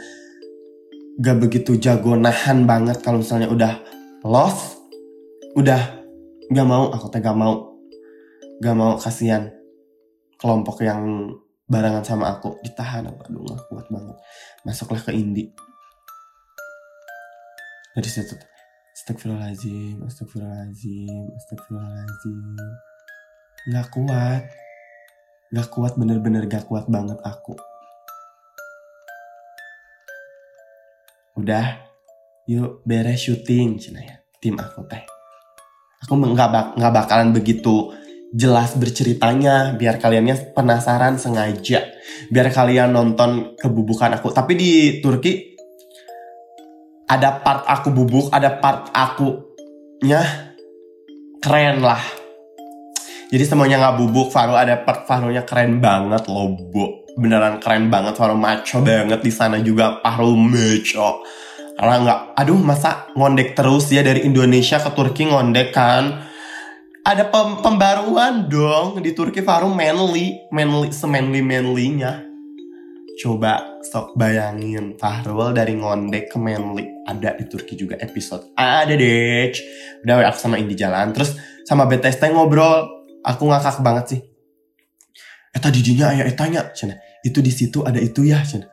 gak 1.20 1.36
begitu 1.38 1.78
jago 1.78 2.18
nahan 2.18 2.66
banget 2.66 2.98
kalau 3.04 3.22
misalnya 3.22 3.50
udah 3.50 3.72
lost 4.26 4.78
udah 5.54 6.02
gak 6.50 6.66
mau 6.66 6.90
aku 6.90 7.06
teh 7.10 7.22
gak 7.22 7.38
mau 7.38 7.78
gak 8.58 8.76
mau 8.76 8.98
kasihan 8.98 9.50
kelompok 10.40 10.82
yang 10.82 11.30
barengan 11.70 12.04
sama 12.04 12.34
aku 12.34 12.58
ditahan 12.66 13.06
aku 13.06 13.30
aduh 13.30 13.42
gak 13.46 13.62
kuat 13.70 13.86
banget 13.90 14.16
masuklah 14.66 15.00
ke 15.00 15.14
Indi 15.14 15.54
dari 17.94 18.10
situ 18.10 18.34
Astagfirullahaladzim, 18.94 20.06
astagfirullahaladzim, 20.06 21.26
astagfirullahaladzim. 21.34 22.56
Gak 23.74 23.86
kuat. 23.90 24.42
Gak 25.50 25.68
kuat, 25.74 25.92
bener-bener 25.98 26.46
gak 26.46 26.70
kuat 26.70 26.86
banget 26.86 27.18
aku. 27.26 27.58
Udah, 31.34 31.82
yuk 32.46 32.86
beres 32.86 33.26
syuting, 33.26 33.74
cina 33.82 33.98
ya, 33.98 34.22
tim 34.38 34.54
aku 34.54 34.86
teh. 34.86 35.02
Aku 36.06 36.14
nggak 36.14 36.50
bak 36.50 36.66
nggak 36.78 36.94
bakalan 36.94 37.34
begitu 37.34 37.90
jelas 38.30 38.78
berceritanya, 38.78 39.74
biar 39.74 39.98
kaliannya 39.98 40.54
penasaran 40.54 41.18
sengaja, 41.18 41.90
biar 42.30 42.54
kalian 42.54 42.94
nonton 42.94 43.58
kebubukan 43.58 44.14
aku. 44.14 44.30
Tapi 44.30 44.52
di 44.54 44.72
Turki 45.02 45.58
ada 47.10 47.42
part 47.42 47.66
aku 47.66 47.90
bubuk, 47.90 48.30
ada 48.30 48.54
part 48.62 48.94
aku 48.94 49.58
nya 50.06 50.22
keren 51.42 51.82
lah. 51.82 52.02
Jadi 53.34 53.42
semuanya 53.42 53.82
nggak 53.82 53.96
bubuk, 54.06 54.30
Faro 54.30 54.54
ada 54.54 54.78
part 54.86 55.02
Faronya 55.10 55.42
keren 55.42 55.82
banget 55.82 56.30
loh, 56.30 56.54
Bu 56.54 57.03
beneran 57.14 57.62
keren 57.62 57.88
banget 57.90 58.18
Faro 58.18 58.34
maco 58.34 58.82
banget 58.82 59.22
di 59.22 59.32
sana 59.32 59.62
juga 59.62 60.02
Faro 60.02 60.34
maco. 60.34 61.22
Karena 61.74 61.96
nggak 62.06 62.20
aduh 62.38 62.60
masa 62.62 63.10
ngondek 63.18 63.58
terus 63.58 63.90
ya 63.90 64.06
dari 64.06 64.22
Indonesia 64.22 64.78
ke 64.78 64.90
Turki 64.94 65.26
ngondek 65.26 65.74
kan? 65.74 66.22
Ada 67.04 67.28
pem 67.28 67.60
pembaruan 67.60 68.48
dong 68.48 69.02
di 69.02 69.12
Turki 69.12 69.42
Faro 69.42 69.70
manly 69.70 70.38
manly 70.54 70.90
semanly 70.94 71.42
manlynya. 71.42 72.22
Coba 73.14 73.78
sok 73.82 74.18
bayangin 74.18 74.98
Fahrul 74.98 75.54
dari 75.54 75.78
ngondek 75.78 76.34
ke 76.34 76.38
manly. 76.38 76.86
Ada 77.06 77.38
di 77.38 77.44
Turki 77.46 77.78
juga 77.78 77.98
episode. 77.98 78.54
Ada 78.58 78.94
deh 78.94 79.54
udah 80.02 80.30
aku 80.30 80.38
sama 80.38 80.58
Indi 80.58 80.74
jalan. 80.74 81.14
Terus 81.14 81.38
sama 81.62 81.86
BTS 81.86 82.22
ngobrol. 82.30 82.90
Aku 83.24 83.48
ngakak 83.48 83.80
banget 83.80 84.04
sih 84.04 84.33
eta 85.54 85.70
didinya 85.70 86.10
ayah 86.10 86.26
etanya 86.26 86.74
cina 86.74 86.98
itu 87.22 87.38
di 87.38 87.54
situ 87.54 87.86
ada 87.86 88.02
itu 88.02 88.26
ya 88.26 88.42
cina 88.42 88.66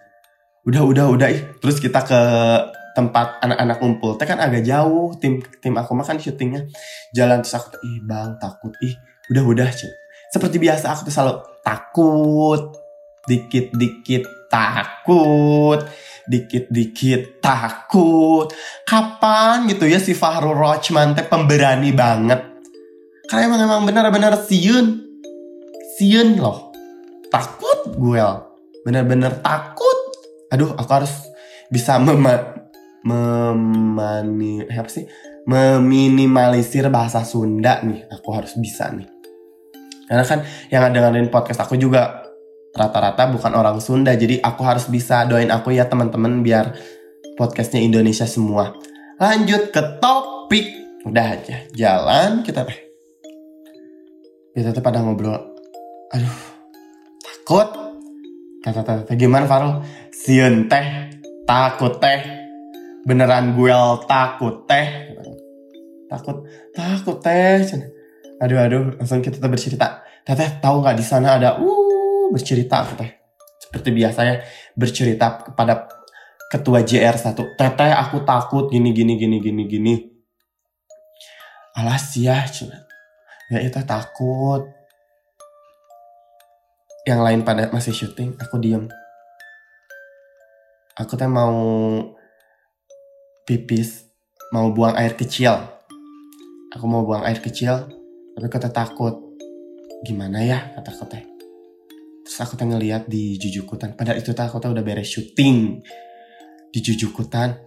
udah 0.67 0.81
udah 0.85 1.05
udah 1.09 1.27
ih. 1.29 1.41
Terus 1.57 1.81
kita 1.81 2.05
ke 2.05 2.21
tempat 2.93 3.41
anak-anak 3.41 3.77
ngumpul. 3.81 4.19
Teh 4.19 4.27
kan 4.27 4.38
agak 4.38 4.61
jauh 4.67 5.15
tim 5.17 5.41
tim 5.63 5.73
aku 5.77 5.97
makan 5.97 6.21
syutingnya. 6.21 6.67
Jalan 7.15 7.41
terus 7.41 7.57
aku 7.57 7.81
ih 7.81 8.00
bang 8.05 8.38
takut 8.38 8.73
ih. 8.85 8.93
Udah 9.33 9.43
udah 9.45 9.69
cina 9.73 9.93
seperti 10.31 10.63
biasa 10.63 10.85
aku 10.93 11.01
tuh 11.09 11.13
selalu 11.13 11.33
takut. 11.65 12.61
Dikit-dikit 13.21 14.50
takut. 14.50 15.81
Dikit-dikit 16.25 17.41
takut. 17.41 18.50
Kapan 18.85 19.69
gitu 19.69 19.85
ya 19.89 19.97
si 19.97 20.13
Fahrul 20.13 20.57
Rochman 20.57 21.17
teh 21.17 21.25
pemberani 21.25 21.93
banget? 21.93 22.41
Karena 23.29 23.50
emang 23.50 23.61
emang 23.61 23.81
benar-benar 23.88 24.33
siun. 24.45 25.05
Siun 25.97 26.39
loh 26.39 26.70
takut 27.31 27.95
gue 27.95 28.51
bener-bener 28.85 29.39
takut. 29.41 29.97
Aduh 30.51 30.75
aku 30.75 30.91
harus 30.91 31.13
bisa 31.71 31.95
mem 31.97 32.19
memani 33.01 34.67
eh, 34.67 34.77
apa 34.77 34.89
sih? 34.91 35.07
Meminimalisir 35.47 36.85
bahasa 36.93 37.25
Sunda 37.25 37.81
nih. 37.81 38.05
Aku 38.13 38.29
harus 38.35 38.53
bisa 38.59 38.93
nih. 38.93 39.09
Karena 40.05 40.27
kan 40.27 40.39
yang 40.69 40.91
dengerin 40.91 41.31
podcast 41.31 41.65
aku 41.65 41.79
juga 41.79 42.29
rata-rata 42.75 43.31
bukan 43.31 43.55
orang 43.57 43.79
Sunda. 43.81 44.13
Jadi 44.13 44.38
aku 44.43 44.61
harus 44.61 44.85
bisa 44.91 45.25
doain 45.25 45.50
aku 45.50 45.73
ya 45.73 45.88
teman-teman 45.89 46.45
biar 46.45 46.75
podcastnya 47.39 47.81
Indonesia 47.81 48.27
semua. 48.27 48.75
Lanjut 49.17 49.74
ke 49.74 49.81
topik. 49.98 50.67
Udah 51.01 51.33
aja 51.33 51.65
jalan 51.74 52.46
kita 52.46 52.61
teh 52.61 52.77
kita 54.53 54.75
tuh 54.75 54.83
pada 54.83 55.01
ngobrol. 55.01 55.57
Aduh 56.13 56.50
takut. 57.51 57.70
Kata 58.64 59.03
teh 59.03 59.16
gimana 59.20 59.44
Farul 59.44 59.83
siun 60.16 60.72
teh 60.72 61.11
takut 61.44 62.00
teh. 62.00 62.24
Beneran 63.03 63.59
gue 63.59 63.75
takut 64.07 64.64
teh. 64.64 65.11
Takut 66.07 66.48
takut 66.72 67.18
teh. 67.20 67.59
Aduh 68.40 68.55
aduh 68.55 68.96
langsung 68.96 69.20
kita 69.20 69.44
bercerita. 69.51 70.00
Teteh 70.24 70.64
tahu 70.64 70.79
nggak 70.79 70.96
di 70.96 71.03
sana 71.03 71.35
ada 71.35 71.59
uh 71.59 72.31
bercerita 72.31 72.87
aku 72.87 73.03
teh? 73.03 73.11
Seperti 73.59 73.90
biasanya 73.92 74.40
bercerita 74.72 75.51
kepada 75.51 75.92
ketua 76.48 76.87
JR 76.87 77.20
satu. 77.20 77.51
Teteh 77.59 77.92
aku 77.92 78.24
takut 78.24 78.72
gini 78.72 78.96
gini 78.96 79.20
gini 79.20 79.44
gini 79.44 79.64
gini. 79.68 79.94
Alas 81.75 82.16
ya 82.16 82.48
cina. 82.48 82.79
Ya 83.51 83.59
itu 83.59 83.83
takut 83.83 84.80
yang 87.07 87.25
lain 87.25 87.42
pada 87.42 87.74
masih 87.74 87.94
syuting 87.94 88.37
aku 88.37 88.61
diem. 88.61 88.85
Aku 91.01 91.18
teh 91.18 91.25
mau 91.25 91.55
pipis 93.48 94.05
mau 94.53 94.70
buang 94.70 94.94
air 94.94 95.18
kecil. 95.18 95.57
Aku 96.72 96.85
mau 96.85 97.01
buang 97.01 97.25
air 97.25 97.42
kecil 97.42 97.90
tapi 98.37 98.46
teh 98.48 98.74
takut. 98.74 99.18
Gimana 100.05 100.46
ya 100.46 100.74
kata 100.77 100.90
aku 100.94 101.05
teh. 101.09 101.24
Terus 102.22 102.37
aku 102.37 102.53
teh 102.53 102.70
ngeliat 102.70 103.09
di 103.09 103.37
jujukutan 103.42 103.98
pada 103.98 104.14
itu 104.14 104.29
teh 104.37 104.46
aku 104.46 104.61
teh 104.61 104.70
udah 104.70 104.85
beres 104.85 105.09
syuting. 105.09 105.81
Di 106.70 106.79
jujukutan 106.79 107.57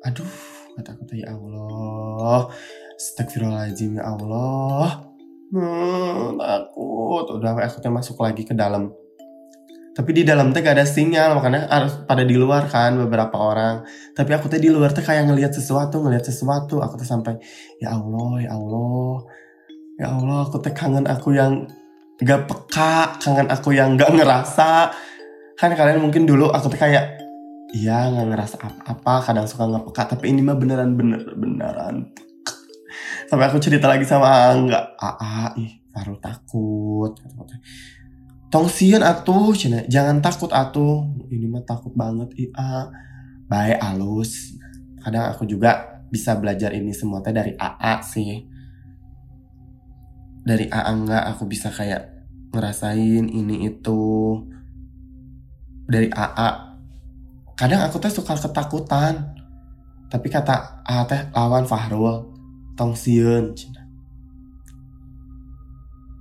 aduh 0.00 0.32
kata 0.76 0.96
aku 0.96 1.02
teh 1.08 1.20
ya 1.24 1.32
Allah 1.32 2.52
Astagfirullahaladzim 3.00 3.96
ya 3.96 4.04
Allah. 4.12 5.08
Hmm, 5.50 6.36
takut 6.80 7.42
udah 7.42 7.58
teh 7.68 7.90
masuk 7.92 8.16
lagi 8.22 8.42
ke 8.46 8.54
dalam. 8.54 8.94
Tapi 9.90 10.10
di 10.14 10.22
dalam 10.22 10.54
teh 10.54 10.62
gak 10.62 10.78
ada 10.78 10.86
sinyal 10.86 11.36
makanya 11.36 11.66
harus 11.66 12.06
pada 12.06 12.22
di 12.22 12.38
luar 12.38 12.70
kan 12.70 12.96
beberapa 12.96 13.36
orang. 13.36 13.82
Tapi 14.14 14.30
aku 14.32 14.46
teh 14.46 14.62
di 14.62 14.70
luar 14.70 14.94
teh 14.94 15.02
kayak 15.02 15.28
ngelihat 15.28 15.52
sesuatu 15.52 16.00
ngelihat 16.00 16.24
sesuatu. 16.24 16.80
Aku 16.80 16.94
teh 16.96 17.04
sampai 17.04 17.36
ya 17.82 17.98
Allah 17.98 18.32
ya 18.40 18.50
Allah. 18.54 19.14
Ya 20.00 20.08
Allah 20.14 20.38
aku 20.46 20.62
teh 20.62 20.72
kangen 20.72 21.04
aku 21.10 21.36
yang 21.36 21.66
gak 22.22 22.46
peka 22.46 23.18
kangen 23.20 23.50
aku 23.50 23.74
yang 23.74 23.98
gak 23.98 24.14
ngerasa. 24.14 24.94
Kan 25.58 25.76
kalian 25.76 26.00
mungkin 26.00 26.24
dulu 26.24 26.48
aku 26.48 26.72
tuh 26.72 26.80
kayak 26.80 27.20
iya 27.70 28.08
nggak 28.10 28.34
ngerasa 28.34 28.56
apa-apa 28.58 29.30
kadang 29.30 29.44
suka 29.50 29.68
nggak 29.68 29.84
peka. 29.90 30.02
Tapi 30.16 30.32
ini 30.32 30.40
mah 30.40 30.56
beneran 30.56 30.96
bener 30.96 31.20
beneran 31.36 32.08
sampai 33.30 33.46
aku 33.46 33.62
cerita 33.62 33.86
lagi 33.86 34.02
sama 34.02 34.50
Angga 34.50 34.98
Aa 34.98 35.54
ih 35.54 35.79
baru 35.90 36.14
takut 36.22 37.18
tong 38.50 38.66
siun 38.66 39.00
atuh 39.00 39.54
cina 39.54 39.86
jangan 39.86 40.18
takut 40.18 40.50
atuh. 40.50 41.06
Ini 41.30 41.46
mah 41.46 41.62
takut 41.62 41.94
banget 41.94 42.34
iya 42.34 42.90
baik 43.46 43.78
alus. 43.78 44.58
Kadang 45.00 45.30
aku 45.32 45.46
juga 45.46 46.02
bisa 46.10 46.34
belajar 46.36 46.74
ini 46.74 46.90
semua 46.90 47.22
teh 47.22 47.30
dari 47.30 47.54
AA 47.54 47.94
sih. 48.02 48.42
Dari 50.42 50.66
AA 50.66 50.90
enggak 50.90 51.24
aku 51.30 51.46
bisa 51.46 51.70
kayak 51.70 52.26
ngerasain 52.50 53.30
ini 53.30 53.70
itu. 53.70 54.02
Dari 55.86 56.10
AA 56.10 56.74
kadang 57.54 57.86
aku 57.86 58.02
tuh 58.02 58.10
suka 58.10 58.34
ketakutan. 58.34 59.38
Tapi 60.10 60.26
kata 60.26 60.82
AA 60.82 61.06
teh 61.06 61.22
lawan 61.30 61.70
Fahrul 61.70 62.34
tong 62.74 62.98
cina 62.98 63.69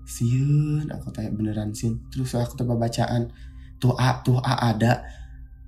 siun. 0.10 0.90
Aku 0.90 1.14
tanya 1.14 1.30
beneran 1.30 1.70
sin 1.78 2.02
terus 2.10 2.34
aku 2.34 2.58
coba 2.58 2.90
bacaan 2.90 3.30
tuh 3.78 3.94
a 3.94 4.26
tuh 4.26 4.42
a 4.42 4.74
ada. 4.74 5.06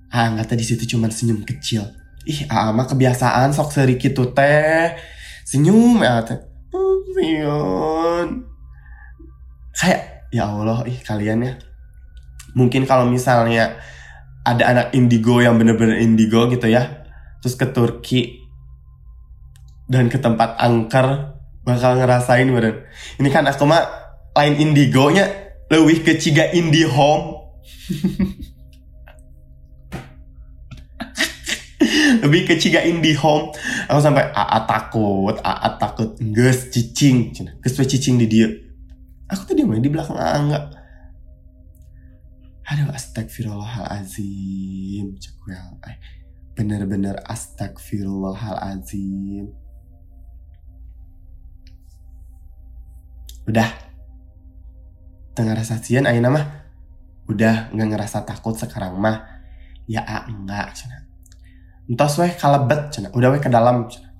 Ah 0.09 0.33
nggak 0.33 0.49
tadi 0.49 0.65
situ 0.65 0.97
cuman 0.97 1.13
senyum 1.13 1.45
kecil. 1.45 1.85
Ih 2.25 2.49
a 2.49 2.73
mah 2.73 2.89
kebiasaan 2.89 3.53
sok 3.53 3.69
seri 3.69 4.01
gitu 4.01 4.33
teh. 4.33 4.97
Senyum 5.45 6.01
ya 6.01 6.25
teh. 6.25 6.41
Siun. 7.13 8.27
Kayak 9.77 10.01
ya 10.33 10.49
Allah 10.49 10.81
ih 10.89 10.97
kalian 11.05 11.45
ya. 11.45 11.53
Mungkin 12.57 12.89
kalau 12.89 13.07
misalnya 13.07 13.79
ada 14.41 14.63
anak 14.65 14.87
indigo 14.97 15.37
yang 15.37 15.61
bener-bener 15.61 16.01
indigo 16.01 16.49
gitu 16.49 16.65
ya 16.65 17.05
terus 17.41 17.53
ke 17.53 17.69
Turki 17.69 18.41
dan 19.85 20.09
ke 20.09 20.17
tempat 20.17 20.57
angker 20.57 21.37
bakal 21.61 21.97
ngerasain 21.99 22.49
badan. 22.49 22.81
Ini 23.21 23.29
kan 23.29 23.45
aku 23.45 23.69
mah 23.69 24.00
lain 24.37 24.55
indigonya 24.59 25.27
lebih 25.71 26.03
ke 26.03 26.19
ciga 26.19 26.51
indie 26.51 26.87
home. 26.87 27.39
lebih 32.23 32.47
ke 32.47 32.55
ciga 32.59 32.83
indie 32.83 33.15
home. 33.15 33.51
Aku 33.87 34.01
sampai 34.03 34.31
aa 34.31 34.59
takut, 34.67 35.39
aa 35.43 35.69
takut, 35.79 36.15
ges 36.19 36.69
cicing, 36.71 37.33
ges 37.63 37.75
cicing 37.75 38.17
di 38.19 38.27
dia. 38.27 38.47
Aku 39.31 39.45
tadi 39.47 39.63
main 39.63 39.81
di 39.83 39.89
belakang 39.91 40.17
aa 40.19 40.37
enggak. 40.39 40.81
aduh 42.71 42.87
astagfirullahalazim 42.95 45.19
cekwel 45.19 45.75
eh, 45.91 45.99
bener-bener 46.55 47.19
astagfirullahalazim 47.27 49.51
udah 53.43 53.90
tengah 55.33 55.55
rasa 55.55 55.79
sian 55.79 56.07
ayo 56.07 56.19
mah. 56.27 56.45
Udah 57.29 57.71
nggak 57.71 57.87
ngerasa 57.95 58.23
takut 58.27 58.55
sekarang 58.55 58.97
mah. 58.97 59.23
Ya 59.87 60.03
ah, 60.03 60.27
enggak 60.27 60.75
cina. 60.77 61.07
Entos 61.87 62.15
weh 62.19 62.31
kalebet 62.35 62.91
cina. 62.91 63.07
Udah 63.11 63.31
weh 63.33 63.41
ke 63.41 63.49
dalam 63.51 63.87
cina. 63.91 64.11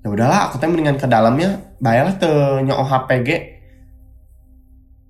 Ya 0.00 0.08
udahlah 0.08 0.48
aku 0.48 0.58
teh 0.58 0.68
mendingan 0.70 0.96
ke 0.96 1.06
dalamnya. 1.06 1.76
Bayarlah 1.78 2.16
tuh 2.16 2.64
nyo 2.64 2.82
HPG 2.84 3.60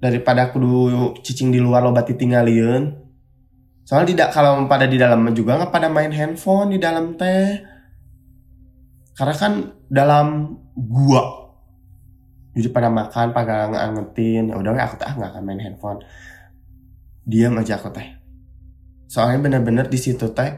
daripada 0.01 0.49
aku 0.49 0.57
dulu 0.57 1.13
cicing 1.21 1.53
di 1.53 1.61
luar 1.61 1.85
lo 1.85 1.93
bati 1.93 2.17
tinggalin 2.17 3.11
soalnya 3.91 4.15
tidak 4.15 4.29
kalau 4.31 4.65
pada 4.65 4.89
di 4.89 4.97
dalam 4.97 5.29
juga 5.35 5.59
nggak 5.59 5.75
pada 5.75 5.91
main 5.91 6.15
handphone 6.15 6.71
di 6.71 6.79
dalam 6.79 7.19
teh. 7.19 7.59
Karena 9.19 9.35
kan 9.35 9.53
dalam 9.91 10.57
gua 10.79 11.50
jadi 12.51 12.69
pada 12.75 12.91
makan 12.91 13.31
pada 13.31 13.71
ngangetin 13.71 14.51
ya 14.51 14.59
udah 14.59 14.75
aku 14.75 14.99
teh 14.99 15.07
ah, 15.07 15.15
nggak 15.15 15.31
akan 15.35 15.43
main 15.47 15.63
handphone. 15.63 16.03
Diam 17.23 17.55
aja 17.55 17.79
aku 17.79 17.95
teh. 17.95 18.19
Soalnya 19.07 19.39
bener-bener 19.39 19.87
di 19.87 19.99
situ 19.99 20.27
teh 20.35 20.51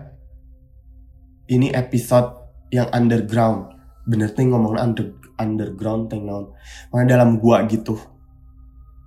ini 1.52 1.68
episode 1.68 2.32
yang 2.72 2.88
underground. 2.96 3.76
Bener 4.08 4.32
teh 4.32 4.48
ngomong 4.48 4.80
under, 4.80 5.20
underground 5.36 6.08
teh 6.08 6.16
non. 6.16 6.56
Makanya 6.88 7.20
dalam 7.20 7.36
gua 7.36 7.68
gitu. 7.68 8.00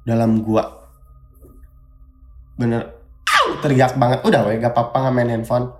Dalam 0.05 0.45
gua. 0.45 0.85
Bener. 2.53 3.01
Teriak 3.65 3.97
banget. 3.97 4.21
Udah 4.21 4.45
weh 4.45 4.61
gak 4.61 4.77
apa-apa 4.77 5.09
nggak 5.09 5.13
main 5.17 5.31
handphone. 5.33 5.73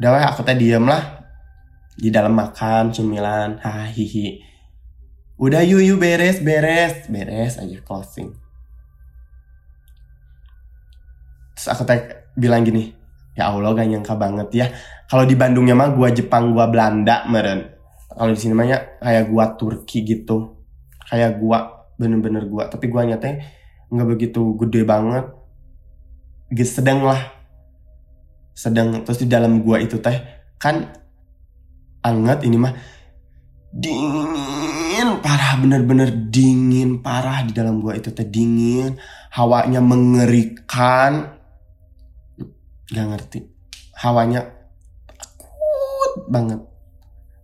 Udah 0.00 0.10
weh 0.16 0.24
aku 0.24 0.40
teh 0.48 0.56
diem 0.56 0.88
lah. 0.88 1.28
Di 1.92 2.08
dalam 2.08 2.32
makan 2.32 2.88
cemilan 2.88 3.60
hahihi 3.60 4.47
udah 5.38 5.62
yuk 5.62 5.96
beres 6.02 6.42
beres. 6.42 7.06
Beres 7.06 7.56
aja 7.62 7.78
closing. 7.86 8.34
Terus 11.54 11.66
aku 11.74 11.82
teh 11.82 11.98
bilang 12.38 12.62
gini 12.62 12.94
ya 13.38 13.50
Allah 13.50 13.74
gak 13.74 13.86
nyangka 13.86 14.14
banget 14.18 14.48
ya. 14.54 14.66
Kalau 15.06 15.26
di 15.26 15.38
Bandungnya 15.38 15.74
mah 15.78 15.94
gua 15.94 16.10
Jepang 16.10 16.54
gua 16.54 16.66
Belanda 16.66 17.26
meren. 17.30 17.70
Kalau 18.10 18.34
di 18.34 18.38
sini 18.38 18.54
mah 18.54 18.66
ya 18.66 18.78
kayak 18.98 19.30
gua 19.30 19.54
Turki 19.54 20.02
gitu. 20.02 20.58
Kayak 21.06 21.38
gua 21.38 21.86
bener-bener 21.98 22.46
gua. 22.50 22.66
Tapi 22.66 22.90
gua 22.90 23.06
nyatanya 23.06 23.46
nggak 23.90 24.08
begitu 24.10 24.58
gede 24.58 24.82
banget. 24.82 25.26
Sedang 26.66 27.06
lah. 27.06 27.18
Sedang 28.54 29.06
terus 29.06 29.22
di 29.22 29.30
dalam 29.30 29.62
gua 29.62 29.78
itu 29.78 30.02
teh 30.02 30.18
kan 30.58 30.94
anget 32.02 32.42
ini 32.42 32.58
mah. 32.58 32.74
Dingin 33.70 34.87
parah 35.22 35.54
bener-bener 35.60 36.10
dingin 36.10 36.98
parah 37.04 37.46
di 37.46 37.54
dalam 37.54 37.78
gua 37.78 37.94
itu 37.94 38.10
teh 38.10 38.26
dingin. 38.26 38.98
Hawanya 39.30 39.78
mengerikan. 39.78 41.38
Nggak 42.88 43.06
ngerti. 43.14 43.38
Hawanya 44.02 44.42
takut 45.06 46.12
banget. 46.26 46.60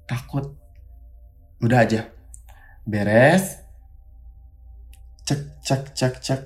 Takut. 0.09 0.45
Udah 1.63 1.85
aja. 1.87 2.11
Beres. 2.83 3.63
Cek 5.25 5.63
cek 5.63 5.83
cek 5.95 6.15
cek. 6.19 6.41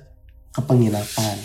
Ke 0.53 0.61
penginapan. 0.61 1.37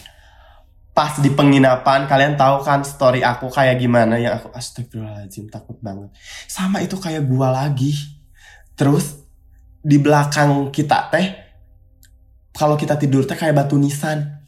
Pas 0.94 1.18
di 1.18 1.26
penginapan 1.26 2.06
kalian 2.06 2.38
tahu 2.38 2.62
kan 2.62 2.86
story 2.86 3.24
aku 3.24 3.50
kayak 3.50 3.82
gimana? 3.82 4.14
Yang 4.14 4.44
aku 4.44 4.48
astagfirullahaladzim 4.54 5.50
takut 5.50 5.80
banget. 5.82 6.14
Sama 6.46 6.84
itu 6.84 6.94
kayak 7.00 7.26
gua 7.26 7.50
lagi. 7.50 7.94
Terus 8.78 9.23
di 9.84 10.00
belakang 10.00 10.72
kita 10.72 11.12
teh 11.12 11.26
kalau 12.56 12.80
kita 12.80 12.96
tidur 12.96 13.28
teh 13.28 13.36
kayak 13.36 13.52
batu 13.52 13.76
nisan. 13.76 14.40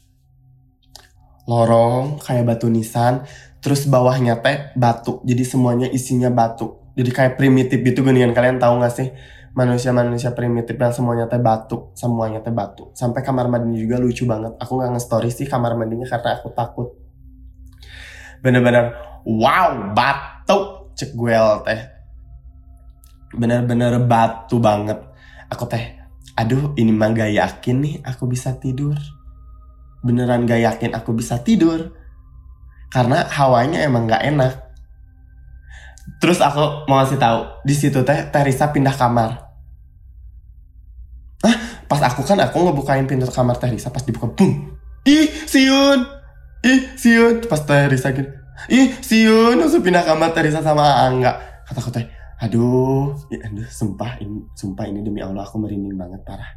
Lorong 1.47 2.19
kayak 2.19 2.43
batu 2.43 2.67
nisan 2.67 3.23
terus 3.61 3.87
bawahnya 3.87 4.41
teh 4.43 4.73
batu 4.73 5.21
jadi 5.21 5.45
semuanya 5.45 5.87
isinya 5.87 6.33
batu. 6.33 6.81
Jadi 6.97 7.13
kayak 7.13 7.33
primitif 7.37 7.77
gitu 7.85 8.01
gini 8.01 8.25
kan 8.25 8.33
kalian 8.33 8.57
tahu 8.57 8.81
gak 8.81 8.89
sih? 8.97 9.13
Manusia-manusia 9.53 10.33
primitif 10.33 10.73
yang 10.73 10.89
semuanya 10.89 11.29
teh 11.29 11.37
batu 11.37 11.93
semuanya 11.93 12.41
teh 12.41 12.51
batu. 12.51 12.89
Sampai 12.97 13.21
kamar 13.21 13.45
mandinya 13.45 13.77
juga 13.77 14.01
lucu 14.01 14.25
banget. 14.25 14.57
Aku 14.57 14.81
nggak 14.81 14.97
nge-story 14.97 15.29
sih 15.29 15.45
kamar 15.45 15.77
mandinya 15.77 16.09
karena 16.09 16.41
aku 16.41 16.49
takut. 16.57 16.97
Bener-bener 18.41 18.97
wow 19.29 19.93
batu 19.93 20.89
cek 20.97 21.13
gue 21.13 21.37
teh. 21.69 21.81
Bener-bener 23.37 24.01
batu 24.01 24.57
banget 24.57 25.06
aku 25.47 25.65
teh 25.67 25.97
aduh 26.37 26.77
ini 26.77 26.93
mah 26.93 27.09
gak 27.15 27.33
yakin 27.33 27.77
nih 27.81 27.95
aku 28.05 28.29
bisa 28.29 28.55
tidur. 28.61 28.95
Beneran 30.05 30.45
gak 30.45 30.61
yakin 30.61 30.93
aku 30.93 31.17
bisa 31.17 31.41
tidur. 31.41 31.97
Karena 32.93 33.25
hawanya 33.27 33.83
emang 33.83 34.07
gak 34.07 34.23
enak. 34.23 34.53
Terus 36.23 36.39
aku 36.39 36.87
mau 36.87 37.03
ngasih 37.03 37.19
tahu 37.19 37.39
di 37.67 37.75
situ 37.75 37.99
teh 38.05 38.31
Teresa 38.31 38.71
pindah 38.71 38.95
kamar. 38.95 39.31
Ah 41.43 41.57
pas 41.85 42.01
aku 42.03 42.23
kan 42.23 42.39
aku 42.39 42.63
ngebukain 42.63 43.05
pintu 43.05 43.27
kamar 43.27 43.59
Teresa 43.59 43.91
pas 43.91 44.03
dibuka 44.03 44.31
boom 44.31 44.77
ih 45.03 45.27
siun. 45.45 46.07
Ih 46.63 46.81
siun. 46.95 47.43
Pas 47.45 47.61
Teresa 47.63 48.15
gini 48.15 48.29
ih 48.71 48.95
siun. 49.03 49.59
Langsung 49.59 49.83
pindah 49.83 50.07
kamar 50.07 50.31
Teresa 50.31 50.63
sama 50.63 51.05
Angga. 51.05 51.63
Kata 51.67 51.79
aku 51.83 51.91
teh 51.91 52.16
aduh 52.37 53.17
ya, 53.33 53.49
aduh 53.49 53.65
sumpah 53.65 54.21
ini 54.21 54.45
sumpah 54.53 54.85
ini 54.85 55.01
demi 55.01 55.25
Allah 55.25 55.41
aku 55.41 55.57
merinding 55.57 55.97
banget 55.97 56.21
parah 56.21 56.53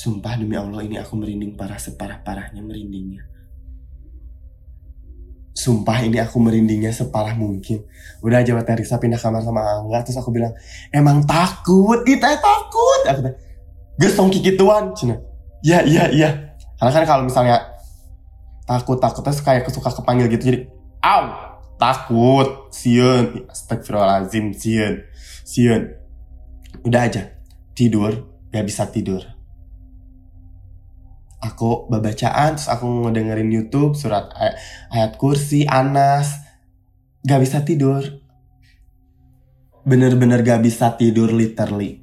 Sumpah 0.00 0.32
demi 0.40 0.56
Allah 0.56 0.80
ini 0.80 0.96
aku 0.96 1.12
merinding 1.12 1.60
parah 1.60 1.76
separah-parahnya 1.76 2.64
merindingnya. 2.64 3.20
Sumpah 5.52 6.00
ini 6.00 6.16
aku 6.16 6.40
merindingnya 6.40 6.88
separah 6.88 7.36
mungkin. 7.36 7.84
Udah 8.24 8.40
aja 8.40 8.56
Teresa 8.64 8.96
pindah 8.96 9.20
kamar 9.20 9.44
sama 9.44 9.60
Angga 9.60 10.00
terus 10.00 10.16
aku 10.16 10.32
bilang, 10.32 10.56
"Emang 10.88 11.20
takut? 11.28 12.00
Kita 12.00 12.32
takut." 12.32 13.00
Aku 13.12 13.20
bilang, 13.20 13.36
"Gesong 14.00 14.32
kikituan." 14.32 14.96
Cina. 14.96 15.20
Ya, 15.60 15.84
iya, 15.84 16.08
iya. 16.08 16.56
Karena 16.80 16.90
kan 16.96 17.04
kalau 17.04 17.22
misalnya 17.28 17.60
takut 18.64 18.96
takut 18.96 19.20
terus 19.20 19.44
kayak 19.44 19.68
kesuka 19.68 19.92
kepanggil 19.92 20.32
gitu 20.32 20.48
jadi, 20.48 20.58
"Au, 21.04 21.24
takut." 21.76 22.72
Siun. 22.72 23.44
Astagfirullahalazim, 23.52 24.56
siun. 24.56 25.04
Siun. 25.44 25.92
Udah 26.88 27.04
aja. 27.04 27.36
Tidur, 27.76 28.40
gak 28.48 28.64
bisa 28.64 28.88
tidur 28.88 29.20
aku 31.40 31.88
bacaan 31.88 32.54
terus 32.54 32.68
aku 32.68 33.08
ngedengerin 33.08 33.48
YouTube 33.48 33.96
surat 33.96 34.28
ayat, 34.36 34.54
ayat 34.92 35.12
kursi 35.16 35.64
Anas 35.64 36.44
gak 37.24 37.40
bisa 37.40 37.64
tidur 37.64 38.04
bener-bener 39.88 40.44
gak 40.44 40.60
bisa 40.60 40.92
tidur 41.00 41.32
literally 41.32 41.99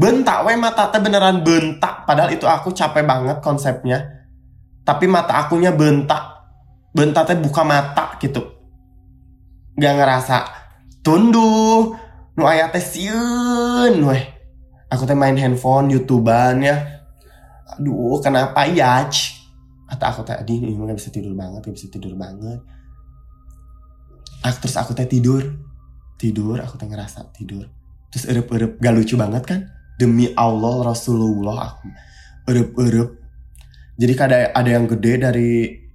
bentak 0.00 0.48
we 0.48 0.56
mata 0.56 0.88
teh 0.88 0.96
beneran 0.96 1.44
bentak. 1.44 2.08
Padahal 2.08 2.32
itu 2.32 2.48
aku 2.48 2.72
capek 2.72 3.04
banget 3.04 3.44
konsepnya. 3.44 4.24
Tapi 4.80 5.04
mata 5.04 5.36
akunya 5.36 5.76
bentak. 5.76 6.40
Bentak 6.96 7.28
teh 7.28 7.36
buka 7.36 7.60
mata 7.60 8.16
gitu. 8.16 8.40
Gak 9.76 9.94
ngerasa 10.00 10.38
tunduh. 11.04 11.92
Nu 12.32 12.48
ayat 12.48 12.72
teh 12.72 12.80
siun 12.80 14.00
weh. 14.08 14.24
Aku 14.88 15.04
teh 15.04 15.12
main 15.12 15.36
handphone 15.36 15.92
youtuban 15.92 16.64
ya. 16.64 17.04
Aduh 17.76 18.18
kenapa 18.24 18.64
ya 18.64 19.04
kata 19.90 20.06
aku 20.06 20.22
tadi 20.22 20.54
ini 20.54 20.78
nggak 20.78 21.02
bisa 21.02 21.10
tidur 21.10 21.34
banget 21.34 21.66
nggak 21.66 21.76
bisa 21.76 21.90
tidur 21.90 22.14
banget. 22.16 22.58
Aku, 24.40 24.56
terus 24.64 24.80
aku 24.80 24.96
teh 24.96 25.04
tidur. 25.04 25.44
Tidur 26.16 26.56
aku 26.64 26.80
teh 26.80 26.88
ngerasa 26.88 27.28
tidur. 27.36 27.68
Terus 28.10 28.26
erup-erup 28.26 28.82
gak 28.82 28.94
lucu 28.96 29.14
banget 29.14 29.46
kan 29.46 29.60
demi 30.00 30.32
Allah 30.32 30.88
Rasulullah 30.88 31.76
aku 31.76 31.86
erup-erup 32.48 33.20
jadi 34.00 34.16
ada 34.16 34.38
ada 34.56 34.70
yang 34.72 34.88
gede 34.88 35.12
dari 35.20 35.50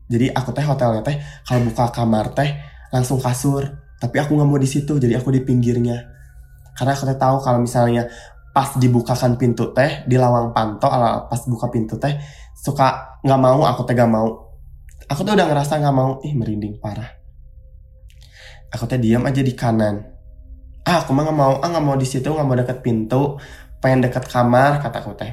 jadi 0.06 0.30
aku 0.30 0.54
teh 0.54 0.62
hotelnya 0.62 1.02
teh 1.02 1.18
kalau 1.41 1.65
buka 1.65 1.89
kamar 1.89 2.38
teh 2.38 2.54
langsung 2.94 3.18
kasur. 3.18 3.65
Tapi 3.98 4.22
aku 4.22 4.38
nggak 4.38 4.46
mau 4.46 4.62
di 4.62 4.70
situ 4.70 5.02
jadi 5.02 5.18
aku 5.18 5.34
di 5.34 5.41
pinggirnya. 5.41 6.06
Karena 6.78 6.94
aku 6.94 7.10
teh 7.10 7.18
tahu 7.18 7.41
kalau 7.41 7.65
misalnya 7.65 8.06
pas 8.54 8.78
dibukakan 8.78 9.41
pintu 9.41 9.74
teh 9.74 10.06
di 10.06 10.15
lawang 10.22 10.54
panto 10.54 10.86
ala 10.86 11.26
pas 11.26 11.41
buka 11.50 11.74
pintu 11.74 11.98
teh 11.98 12.13
suka 12.54 13.18
nggak 13.26 13.39
mau 13.41 13.65
aku 13.65 13.82
teh 13.89 13.98
gak 13.98 14.12
mau. 14.13 14.54
Aku 15.10 15.26
tuh 15.26 15.34
udah 15.34 15.50
ngerasa 15.50 15.82
nggak 15.82 15.96
mau. 15.98 16.22
Ih 16.22 16.38
merinding 16.38 16.78
parah. 16.78 17.10
Aku 18.70 18.86
teh 18.86 19.02
diam 19.02 19.26
aja 19.26 19.41
di 19.41 19.58
kanan. 19.58 20.13
Ah 20.86 21.02
aku 21.02 21.10
mah 21.18 21.26
nggak 21.26 21.38
mau 21.41 21.58
ah 21.58 21.68
nggak 21.74 21.82
mau 21.82 21.98
di 21.98 22.06
situ 22.06 22.30
nggak 22.30 22.46
mau 22.46 22.54
deket 22.54 22.86
pintu 22.86 23.41
pengen 23.86 24.02
deket 24.02 24.26
kamar? 24.26 24.82
Kata 24.82 25.06
aku 25.06 25.13
teh. 25.13 25.30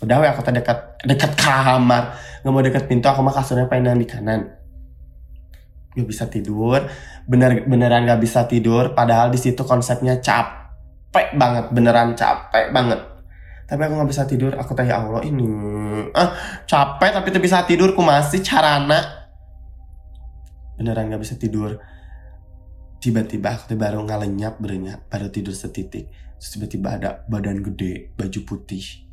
Udah 0.00 0.24
weh 0.24 0.28
aku 0.32 0.40
teh 0.40 0.56
deket 0.56 1.04
deket 1.04 1.36
kamar. 1.36 2.16
Nggak 2.40 2.52
mau 2.56 2.64
deket 2.64 2.88
pintu 2.88 3.12
aku 3.12 3.20
mah 3.20 3.36
kasurnya 3.36 3.68
pengen 3.68 3.92
yang 3.92 4.00
di 4.00 4.08
kanan. 4.08 4.48
Nggak 5.92 6.08
bisa 6.08 6.24
tidur. 6.32 6.88
Bener 7.28 7.68
beneran 7.68 8.08
nggak 8.08 8.24
bisa 8.24 8.48
tidur. 8.48 8.96
Padahal 8.96 9.28
di 9.28 9.36
situ 9.36 9.60
konsepnya 9.68 10.16
capek 10.24 11.36
banget. 11.36 11.68
Beneran 11.68 12.16
capek 12.16 12.72
banget. 12.72 13.04
Tapi 13.68 13.80
aku 13.84 13.92
nggak 14.00 14.10
bisa 14.10 14.24
tidur. 14.24 14.56
Aku 14.56 14.72
tanya 14.72 15.04
Allah 15.04 15.20
ini. 15.20 15.44
Ah 16.16 16.32
capek 16.64 17.20
tapi 17.20 17.28
tuh 17.28 17.44
bisa 17.44 17.68
tidur. 17.68 17.92
Ku 17.92 18.00
masih 18.00 18.40
carana. 18.40 19.28
Beneran 20.80 21.12
nggak 21.12 21.20
bisa 21.20 21.36
tidur. 21.36 21.76
Tiba-tiba 23.04 23.52
aku 23.52 23.76
tuh 23.76 23.78
baru 23.80 24.00
ngalenyap 24.00 24.56
berenyap 24.56 25.04
baru 25.12 25.28
tidur 25.28 25.52
setitik 25.52 26.29
tiba-tiba 26.48 26.96
ada 26.96 27.10
badan 27.28 27.60
gede 27.60 28.16
baju 28.16 28.40
putih. 28.48 29.04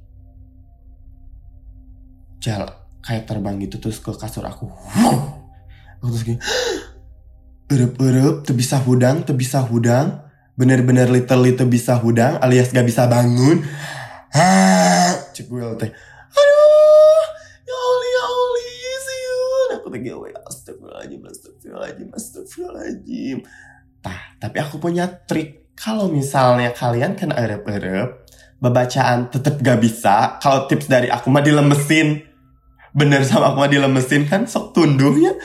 Jal 2.40 2.64
kayak 3.04 3.28
terbang 3.28 3.60
gitu 3.60 3.84
terus 3.84 4.00
ke 4.00 4.16
kasur 4.16 4.48
aku. 4.48 4.72
Aku 6.00 6.08
terus 6.08 6.24
gini 6.24 6.40
erup-erup 7.74 8.48
tuh 8.48 8.56
bisa 8.56 8.80
hudang 8.80 9.28
tuh 9.28 9.36
bisa 9.36 9.60
hudang. 9.60 10.24
Bener-bener 10.58 11.06
literally 11.12 11.54
tuh 11.54 11.70
bisa 11.70 12.00
hudang 12.00 12.40
alias 12.40 12.72
gak 12.72 12.88
bisa 12.88 13.06
bangun. 13.12 13.60
Ah 14.28 15.16
cek 15.32 15.48
gue 15.48 15.64
teh. 15.80 15.88
Aduh 16.36 17.24
ya 17.64 17.76
Allah 17.80 18.08
ya 18.12 18.24
Allah 18.28 18.64
siun 19.08 19.70
aku 19.80 19.88
teh 19.88 20.00
gue 20.04 20.30
astagfirullahaladzim 20.36 21.22
astagfirullahaladzim 21.24 22.10
astagfirullahaladzim. 22.12 23.38
Tah 24.04 24.20
tapi 24.36 24.58
aku 24.60 24.84
punya 24.84 25.08
trik 25.08 25.67
kalau 25.78 26.10
misalnya 26.10 26.74
kalian 26.74 27.14
kena 27.14 27.38
erup-erup 27.38 28.26
bacaan 28.58 29.30
tetep 29.30 29.62
gak 29.62 29.78
bisa 29.78 30.42
kalau 30.42 30.66
tips 30.66 30.90
dari 30.90 31.14
aku 31.14 31.30
mah 31.30 31.46
dilemesin. 31.46 32.26
Bener 32.98 33.22
sama 33.22 33.54
aku 33.54 33.62
mah 33.62 33.70
dilemesin 33.70 34.26
kan 34.26 34.50
sok 34.50 34.74
tunduhnya 34.74 35.38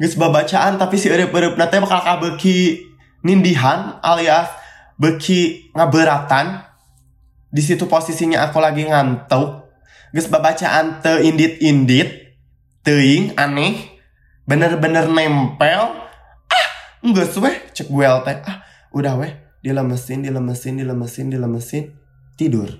Geus 0.00 0.16
babacaan 0.16 0.80
tapi 0.80 0.96
si 0.96 1.12
erup-erup 1.12 1.60
nanti 1.60 1.76
bakal 1.76 2.00
kabeki 2.00 2.88
nindihan 3.20 4.00
alias 4.00 4.48
beki 4.96 5.72
ngaberatan. 5.76 6.64
Di 7.52 7.60
situ 7.60 7.84
posisinya 7.84 8.48
aku 8.48 8.64
lagi 8.64 8.88
ngantuk. 8.88 9.68
Geus 10.16 10.32
babacaan 10.32 11.04
te 11.04 11.20
indit-indit 11.20 12.36
teuing 12.80 13.36
aneh 13.36 14.00
bener-bener 14.48 15.04
nempel. 15.04 16.00
Ah 16.48 16.68
geus 17.04 17.36
weh 17.36 17.56
cek 17.76 17.92
gue 17.92 18.08
teh 18.24 18.36
ah 18.48 18.56
udah 18.96 19.20
weh 19.20 19.49
dilemesin 19.60 20.24
dilemesin 20.24 20.80
dilemesin 20.80 21.26
dilemesin 21.28 21.84
tidur. 22.36 22.70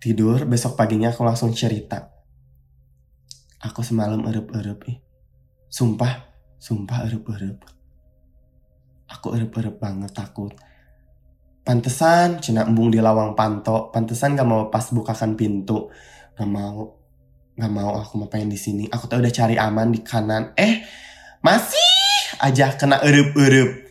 Tidur 0.00 0.44
besok 0.44 0.76
paginya 0.76 1.12
aku 1.12 1.24
langsung 1.24 1.52
cerita. 1.56 2.12
Aku 3.64 3.80
semalam 3.80 4.20
erup-erup 4.28 4.84
ih. 4.92 5.00
Sumpah 5.72 6.12
sumpah 6.60 7.08
erup-erup. 7.08 7.64
Aku 9.08 9.32
erup-erup 9.32 9.80
banget 9.80 10.12
takut. 10.12 10.52
Pantesan 11.64 12.44
cina 12.44 12.68
embung 12.68 12.92
di 12.92 13.00
lawang 13.00 13.32
panto. 13.32 13.88
Pantesan 13.88 14.36
gak 14.36 14.48
mau 14.48 14.68
pas 14.68 14.84
bukakan 14.92 15.36
pintu. 15.36 15.88
Gak 16.36 16.48
mau 16.48 17.00
gak 17.56 17.72
mau 17.72 17.96
aku 17.96 18.20
mau 18.20 18.28
pengen 18.28 18.52
di 18.52 18.60
sini. 18.60 18.84
Aku 18.92 19.08
tuh 19.08 19.24
udah 19.24 19.32
cari 19.32 19.56
aman 19.56 19.88
di 19.88 20.04
kanan. 20.04 20.52
Eh 20.56 20.84
masih 21.40 21.93
aja 22.44 22.76
kena 22.76 23.00
erup-erup. 23.00 23.84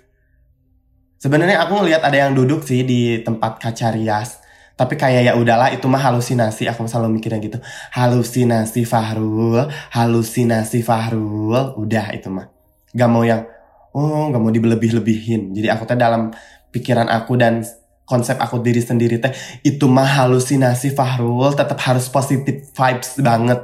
Sebenarnya 1.18 1.66
aku 1.66 1.82
ngelihat 1.82 2.06
ada 2.06 2.18
yang 2.28 2.38
duduk 2.38 2.62
sih 2.68 2.86
di 2.86 3.24
tempat 3.26 3.58
kaca 3.58 3.90
rias. 3.96 4.44
Tapi 4.74 5.00
kayak 5.00 5.22
ya 5.24 5.34
udahlah 5.40 5.72
itu 5.72 5.88
mah 5.88 6.02
halusinasi. 6.02 6.68
Aku 6.70 6.86
selalu 6.86 7.18
mikirnya 7.18 7.40
gitu. 7.40 7.58
Halusinasi 7.96 8.84
Fahrul. 8.84 9.72
Halusinasi 9.94 10.84
Fahrul. 10.84 11.80
Udah 11.80 12.12
itu 12.12 12.28
mah. 12.28 12.52
Gak 12.92 13.10
mau 13.10 13.24
yang 13.24 13.48
oh 13.96 14.30
gak 14.30 14.42
mau 14.42 14.52
dibelebih-lebihin. 14.52 15.56
Jadi 15.56 15.68
aku 15.72 15.88
teh 15.88 15.96
dalam 15.96 16.36
pikiran 16.76 17.08
aku 17.08 17.40
dan 17.40 17.64
konsep 18.04 18.36
aku 18.36 18.60
diri 18.60 18.84
sendiri 18.84 19.22
teh 19.24 19.32
itu 19.64 19.88
mah 19.88 20.28
halusinasi 20.28 20.92
Fahrul. 20.92 21.56
Tetap 21.56 21.80
harus 21.88 22.12
positif 22.12 22.68
vibes 22.76 23.24
banget. 23.24 23.64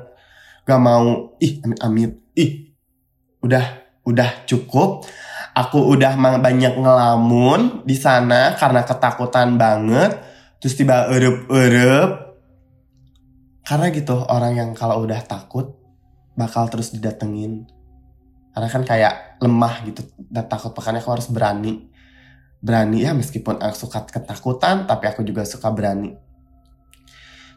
Gak 0.64 0.80
mau 0.80 1.36
ih 1.44 1.60
amit 1.66 1.80
amit 1.84 2.12
ih 2.40 2.72
udah 3.44 3.89
udah 4.06 4.46
cukup. 4.48 5.08
Aku 5.58 5.92
udah 5.92 6.16
banyak 6.40 6.78
ngelamun 6.78 7.84
di 7.84 7.98
sana 7.98 8.56
karena 8.56 8.86
ketakutan 8.86 9.60
banget. 9.60 10.20
Terus 10.62 10.76
tiba 10.76 11.10
erup-erup. 11.12 12.40
Karena 13.66 13.86
gitu 13.94 14.16
orang 14.28 14.54
yang 14.56 14.70
kalau 14.74 15.04
udah 15.04 15.22
takut 15.26 15.78
bakal 16.34 16.72
terus 16.72 16.96
didatengin. 16.96 17.68
Karena 18.56 18.68
kan 18.72 18.84
kayak 18.88 19.40
lemah 19.44 19.86
gitu 19.86 20.04
dan 20.32 20.48
takut 20.48 20.72
makanya 20.74 21.04
aku 21.04 21.12
harus 21.16 21.28
berani. 21.30 21.88
Berani 22.60 23.08
ya 23.08 23.16
meskipun 23.16 23.60
aku 23.60 23.88
suka 23.88 24.04
ketakutan 24.04 24.84
tapi 24.88 25.08
aku 25.08 25.24
juga 25.24 25.44
suka 25.44 25.72
berani. 25.72 26.16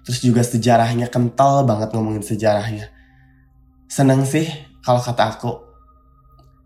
Terus 0.03 0.19
juga 0.19 0.43
sejarahnya 0.43 1.07
kental 1.07 1.63
banget 1.63 1.95
ngomongin 1.95 2.27
sejarahnya. 2.27 2.91
Seneng 3.87 4.27
sih 4.27 4.47
kalau 4.83 4.99
kata 4.99 5.39
aku 5.39 5.72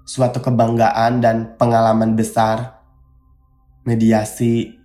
suatu 0.06 0.38
kebanggaan 0.38 1.18
dan 1.18 1.58
pengalaman 1.58 2.14
besar 2.14 2.78
mediasi 3.82 4.76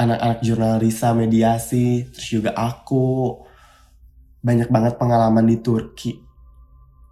anak-anak 0.00 0.40
jurnal 0.40 0.80
Risa 0.80 1.12
mediasi, 1.12 2.08
terus 2.08 2.40
juga 2.40 2.56
aku 2.56 3.36
banyak 4.40 4.72
banget 4.72 4.96
pengalaman 4.96 5.44
di 5.44 5.60
Turki. 5.60 6.16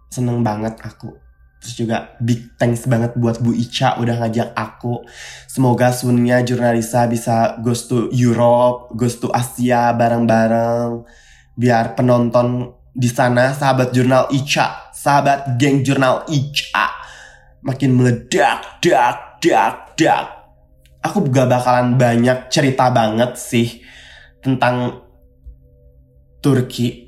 Seneng 0.09 0.41
banget 0.41 0.81
aku. 0.81 1.13
Terus 1.61 1.75
juga 1.77 2.17
big 2.17 2.57
thanks 2.57 2.89
banget 2.89 3.13
buat 3.13 3.37
Bu 3.43 3.53
Ica 3.53 4.01
udah 4.01 4.25
ngajak 4.25 4.57
aku. 4.57 5.05
Semoga 5.45 5.93
sunnya 5.93 6.41
jurnalisa 6.41 7.05
bisa 7.05 7.61
goes 7.61 7.85
to 7.85 8.09
Europe, 8.09 8.97
goes 8.97 9.21
to 9.21 9.29
Asia 9.29 9.93
bareng-bareng. 9.93 11.05
Biar 11.53 11.93
penonton 11.93 12.73
di 12.89 13.11
sana 13.11 13.53
sahabat 13.53 13.93
jurnal 13.93 14.33
Ica, 14.33 14.88
sahabat 14.99 15.55
geng 15.55 15.79
jurnal 15.87 16.27
Ica 16.27 16.91
makin 17.63 17.95
meledak, 17.95 18.83
dak, 18.83 19.39
dak, 19.39 19.95
dak 19.95 20.39
aku 21.03 21.31
juga 21.31 21.47
bakalan 21.47 21.95
banyak 21.95 22.51
cerita 22.51 22.91
banget 22.91 23.39
sih 23.39 23.79
tentang 24.43 25.07
Turki 26.39 27.03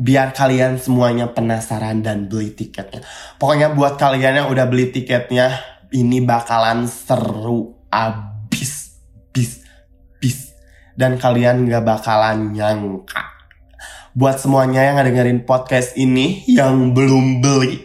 biar 0.00 0.32
kalian 0.32 0.80
semuanya 0.80 1.30
penasaran 1.36 2.00
dan 2.00 2.26
beli 2.26 2.56
tiketnya. 2.56 3.04
Pokoknya 3.36 3.76
buat 3.76 4.00
kalian 4.00 4.40
yang 4.44 4.48
udah 4.48 4.64
beli 4.66 4.88
tiketnya, 4.88 5.60
ini 5.92 6.24
bakalan 6.24 6.88
seru 6.88 7.76
abis, 7.92 8.96
bis, 9.30 9.60
bis. 10.16 10.56
Dan 10.96 11.20
kalian 11.20 11.68
gak 11.68 11.84
bakalan 11.84 12.56
nyangka. 12.56 13.41
Buat 14.12 14.44
semuanya 14.44 14.92
yang 14.92 15.00
dengerin 15.00 15.48
podcast 15.48 15.96
ini 15.96 16.44
yang 16.44 16.92
belum 16.92 17.40
beli, 17.40 17.80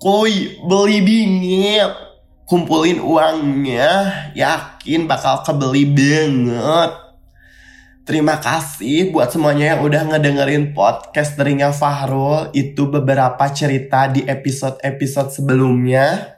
koi 0.00 0.56
beli 0.64 1.04
bingit 1.04 2.04
kumpulin 2.48 3.00
uangnya, 3.00 4.12
yakin 4.36 5.08
bakal 5.08 5.44
kebeli 5.44 5.84
banget. 5.88 6.92
Terima 8.04 8.36
kasih 8.36 9.12
buat 9.12 9.32
semuanya 9.32 9.76
yang 9.76 9.80
udah 9.84 10.02
ngedengerin 10.12 10.76
podcast 10.76 11.40
darinya 11.40 11.72
Fahrul. 11.72 12.52
Itu 12.52 12.92
beberapa 12.92 13.48
cerita 13.48 14.12
di 14.12 14.24
episode-episode 14.24 15.32
sebelumnya. 15.32 16.36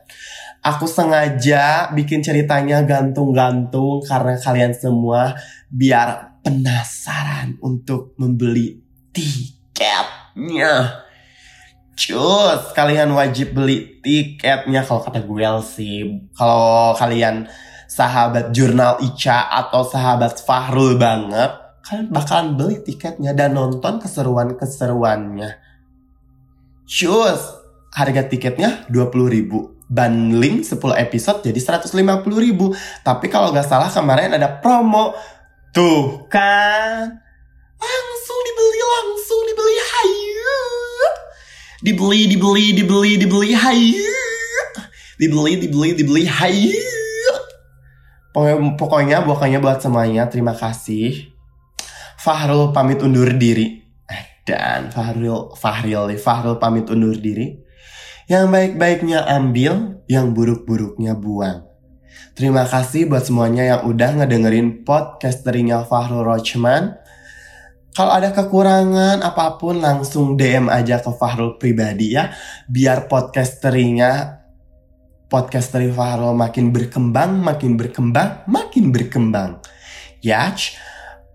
Aku 0.62 0.86
sengaja 0.86 1.94
bikin 1.94 2.22
ceritanya 2.22 2.86
gantung-gantung 2.86 4.02
karena 4.06 4.38
kalian 4.38 4.74
semua 4.74 5.34
biar 5.70 6.38
penasaran 6.42 7.58
untuk 7.62 8.14
membeli 8.18 8.85
tiketnya. 9.16 11.02
Cus, 11.96 12.76
kalian 12.76 13.16
wajib 13.16 13.56
beli 13.56 14.04
tiketnya 14.04 14.84
kalau 14.84 15.00
kata 15.00 15.24
gue 15.24 15.48
sih. 15.64 16.28
Kalau 16.36 16.92
kalian 16.92 17.48
sahabat 17.88 18.52
jurnal 18.52 19.00
Ica 19.00 19.48
atau 19.48 19.80
sahabat 19.80 20.36
Fahrul 20.44 21.00
banget, 21.00 21.56
kalian 21.80 22.12
bakalan 22.12 22.60
beli 22.60 22.84
tiketnya 22.84 23.32
dan 23.32 23.56
nonton 23.56 23.96
keseruan-keseruannya. 23.96 25.56
Cus, 26.84 27.40
harga 27.96 28.22
tiketnya 28.28 28.84
20 28.92 29.32
ribu. 29.32 29.72
Bundling 29.88 30.66
10 30.66 30.76
episode 31.00 31.40
jadi 31.48 31.56
150 31.56 31.96
ribu. 32.36 32.76
Tapi 33.00 33.32
kalau 33.32 33.56
gak 33.56 33.70
salah 33.70 33.88
kemarin 33.88 34.36
ada 34.36 34.60
promo. 34.60 35.16
Tuh 35.72 36.28
kan. 36.28 37.24
Dibeli, 38.66 38.82
langsung 38.82 39.40
dibeli. 39.46 39.76
Hayu. 39.78 40.58
Dibeli, 41.86 42.20
dibeli, 42.26 42.66
dibeli, 42.74 43.12
dibeli, 43.20 43.50
hayu. 43.54 44.10
Dibeli, 45.20 45.52
dibeli, 45.62 45.90
dibeli, 45.94 46.22
hayu. 46.26 46.82
Pokoknya, 48.76 49.24
pokoknya 49.24 49.58
buat 49.62 49.80
semuanya 49.80 50.28
terima 50.28 50.52
kasih. 50.52 51.32
Fahrul 52.20 52.74
pamit 52.74 53.00
undur 53.00 53.32
diri. 53.32 53.80
Eh, 54.10 54.22
Dan 54.44 54.90
Fahrul, 54.92 55.56
Fahril, 55.56 56.18
Fahrul 56.18 56.60
pamit 56.60 56.90
undur 56.90 57.16
diri. 57.16 57.64
Yang 58.26 58.44
baik-baiknya 58.50 59.22
ambil, 59.24 60.02
yang 60.10 60.34
buruk-buruknya 60.34 61.14
buang. 61.14 61.64
Terima 62.36 62.68
kasih 62.68 63.08
buat 63.08 63.24
semuanya 63.24 63.64
yang 63.64 63.80
udah 63.88 64.20
ngedengerin 64.20 64.84
podcasteringnya 64.84 65.88
Fahrul 65.88 66.26
Rochman. 66.26 67.05
Kalau 67.96 68.12
ada 68.12 68.28
kekurangan 68.28 69.24
apa 69.24 69.56
pun 69.56 69.80
langsung 69.80 70.36
DM 70.36 70.68
aja 70.68 71.00
ke 71.00 71.08
Fahrul 71.16 71.56
pribadi 71.56 72.12
ya. 72.12 72.28
Biar 72.68 73.08
podcasteringnya 73.08 74.44
podcasteri 75.32 75.88
Fahrul 75.88 76.36
makin 76.36 76.76
berkembang, 76.76 77.40
makin 77.40 77.80
berkembang, 77.80 78.44
makin 78.52 78.92
berkembang. 78.92 79.64
Ya, 80.20 80.52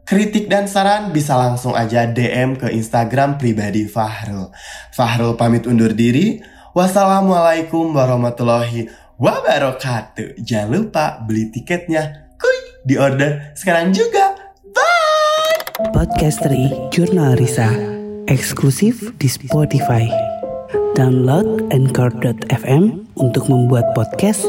kritik 0.06 0.54
dan 0.54 0.70
saran 0.70 1.10
bisa 1.10 1.34
langsung 1.34 1.74
aja 1.74 2.06
DM 2.06 2.62
ke 2.62 2.70
Instagram 2.70 3.42
pribadi 3.42 3.90
Fahrul. 3.90 4.54
Fahrul 4.94 5.34
pamit 5.42 5.66
undur 5.66 5.98
diri. 5.98 6.46
Wassalamualaikum 6.78 7.90
warahmatullahi 7.90 8.86
wabarakatuh. 9.18 10.38
Jangan 10.38 10.70
lupa 10.70 11.26
beli 11.26 11.50
tiketnya. 11.50 12.30
Kuy, 12.38 12.86
di 12.86 13.02
order 13.02 13.50
sekarang 13.58 13.90
juga. 13.98 14.41
Bye! 15.92 16.02
Podcastery 16.02 16.72
Jurnal 16.92 17.36
Risa 17.36 17.68
eksklusif 18.32 19.12
di 19.20 19.28
Spotify. 19.28 20.08
Download 20.96 21.68
Anchor.fm 21.72 23.12
untuk 23.20 23.48
membuat 23.52 23.92
podcast. 23.92 24.48